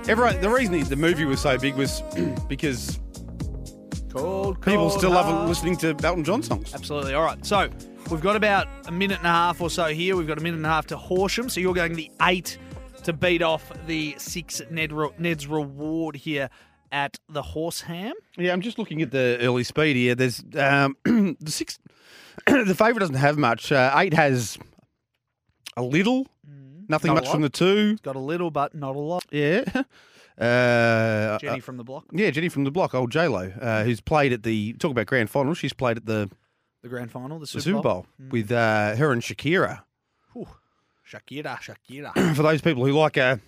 [0.09, 0.41] everyone.
[0.41, 2.03] The reason the movie was so big was
[2.49, 3.01] because
[4.12, 6.75] Cold, people cold still love listening to Elton John songs.
[6.75, 7.14] Absolutely.
[7.14, 7.45] All right.
[7.45, 7.70] So
[8.11, 10.16] we've got about a minute and a half or so here.
[10.16, 11.49] We've got a minute and a half to Horsham.
[11.49, 12.59] So you're going the eight
[13.05, 16.51] to beat off the six Ned Ned's reward here
[16.93, 18.12] at the Horsham.
[18.36, 20.14] Yeah, I'm just looking at the early speed here.
[20.14, 21.78] There's um, the six.
[22.47, 23.72] the favourite doesn't have much.
[23.72, 24.59] Uh, eight has
[25.76, 26.26] a little,
[26.88, 27.97] nothing Not much from the two.
[28.03, 29.24] Got a little, but not a lot.
[29.32, 29.64] Yeah.
[30.38, 33.84] Uh, Jenny uh, from the block, yeah, Jenny from the block, old J Lo, uh,
[33.84, 35.53] who's played at the talk about grand final.
[35.53, 36.30] She's played at the,
[36.82, 39.82] the grand final, the the Super, Super Bowl with uh, her and Shakira.
[40.32, 40.49] Whew.
[41.09, 42.34] Shakira, Shakira.
[42.34, 43.40] For those people who like a,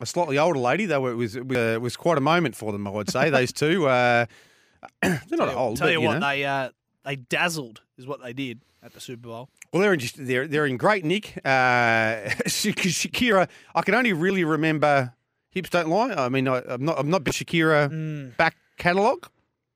[0.00, 2.72] a slightly older lady, though, it was it was, uh, was quite a moment for
[2.72, 2.86] them.
[2.86, 3.86] I would say those two.
[3.88, 4.26] Uh,
[5.02, 6.28] they're not old, Tell but you you what, know.
[6.28, 6.70] they uh,
[7.04, 9.48] they dazzled is what they did at the Super Bowl.
[9.72, 11.38] Well, they're in just they're they're in great nick.
[11.44, 15.14] Uh, Shakira, I can only really remember
[15.50, 19.28] "Hips Don't Lie." I mean, I, I'm not I'm not big Shakira back catalogue,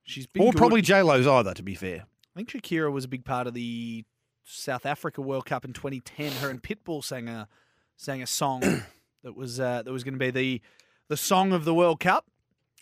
[0.05, 0.59] She's or good.
[0.59, 1.55] probably J Lo's either.
[1.55, 2.05] To be fair,
[2.35, 4.05] I think Shakira was a big part of the
[4.45, 6.33] South Africa World Cup in 2010.
[6.33, 7.49] Her and Pitbull sang a
[7.97, 8.63] sang a song
[9.23, 10.61] that was uh, that was going to be the
[11.09, 12.27] the song of the World Cup.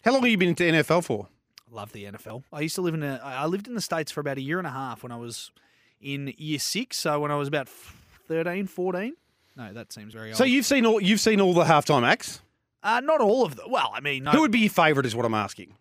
[0.04, 1.28] how long have you been into NFL for?
[1.70, 2.44] I love the NFL.
[2.52, 4.58] I used to live in a I lived in the states for about a year
[4.58, 5.50] and a half when I was
[6.00, 6.96] in year six.
[6.98, 7.68] So when I was about
[8.28, 9.14] 13, 14.
[9.56, 10.36] No, that seems very old.
[10.36, 12.40] So you've seen all you've seen all the halftime acts.
[12.82, 13.66] uh, not all of them.
[13.70, 14.30] Well, I mean, no.
[14.30, 15.04] Who would be your favourite?
[15.06, 15.74] Is what I'm asking.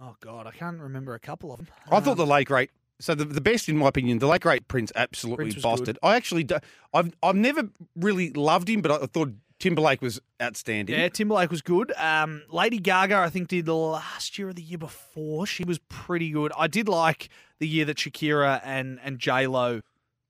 [0.00, 1.68] oh god, I can't remember a couple of them.
[1.90, 2.70] I thought Um, the late great.
[2.98, 5.86] So the, the best, in my opinion, the late great Prince absolutely Prince busted.
[5.86, 5.98] good.
[6.02, 6.56] I actually, do,
[6.94, 10.98] I've I've never really loved him, but I thought Timberlake was outstanding.
[10.98, 11.92] Yeah, Timberlake was good.
[11.96, 15.46] Um, Lady Gaga, I think, did the last year or the year before.
[15.46, 16.52] She was pretty good.
[16.58, 19.80] I did like the year that Shakira and and J Lo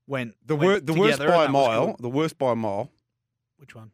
[0.06, 1.86] went The went the worst by a and that was mile.
[1.86, 1.96] good.
[1.98, 2.90] The worst by a mile.
[3.58, 3.90] Which one?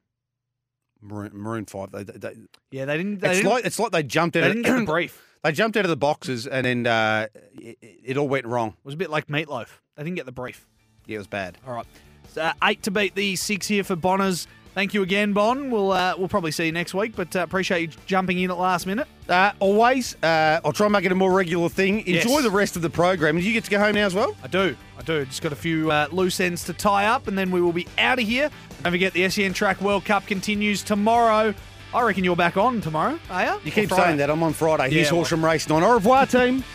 [1.01, 1.91] Maroon, Maroon Five.
[1.93, 2.35] They, they, they,
[2.71, 3.21] Yeah, they didn't.
[3.21, 4.43] They it's didn't, like it's like they jumped out.
[4.43, 5.21] they didn't get the brief.
[5.43, 8.71] they jumped out of the boxes and then uh, it, it all went wrong.
[8.71, 9.69] It was a bit like Meatloaf.
[9.97, 10.67] They didn't get the brief.
[11.07, 11.59] Yeah, it was bad.
[11.67, 11.87] All right,
[12.29, 14.47] so, uh, eight to beat the six here for Bonners.
[14.75, 15.71] Thank you again, Bon.
[15.71, 18.59] We'll uh, we'll probably see you next week, but uh, appreciate you jumping in at
[18.59, 19.07] last minute.
[19.29, 22.01] Uh, always, uh, I'll try and make it a more regular thing.
[22.07, 22.43] Enjoy Yes.
[22.43, 23.37] the rest of the program.
[23.37, 24.35] Do you get to go home now as well?
[24.43, 24.75] I do.
[24.99, 25.27] I do.
[25.27, 27.87] Just got a few uh, loose ends to tie up, and then we will be
[27.99, 28.51] out of here.
[28.83, 31.55] Don't forget the SEN Track World Cup continues tomorrow.
[31.95, 33.61] I reckon you're back on tomorrow, are you?
[33.67, 34.31] You keep saying that.
[34.31, 34.85] I'm on Friday.
[34.85, 35.83] Here's Yeah, well- Horsham Racing on.
[35.85, 36.65] Au revoir, team.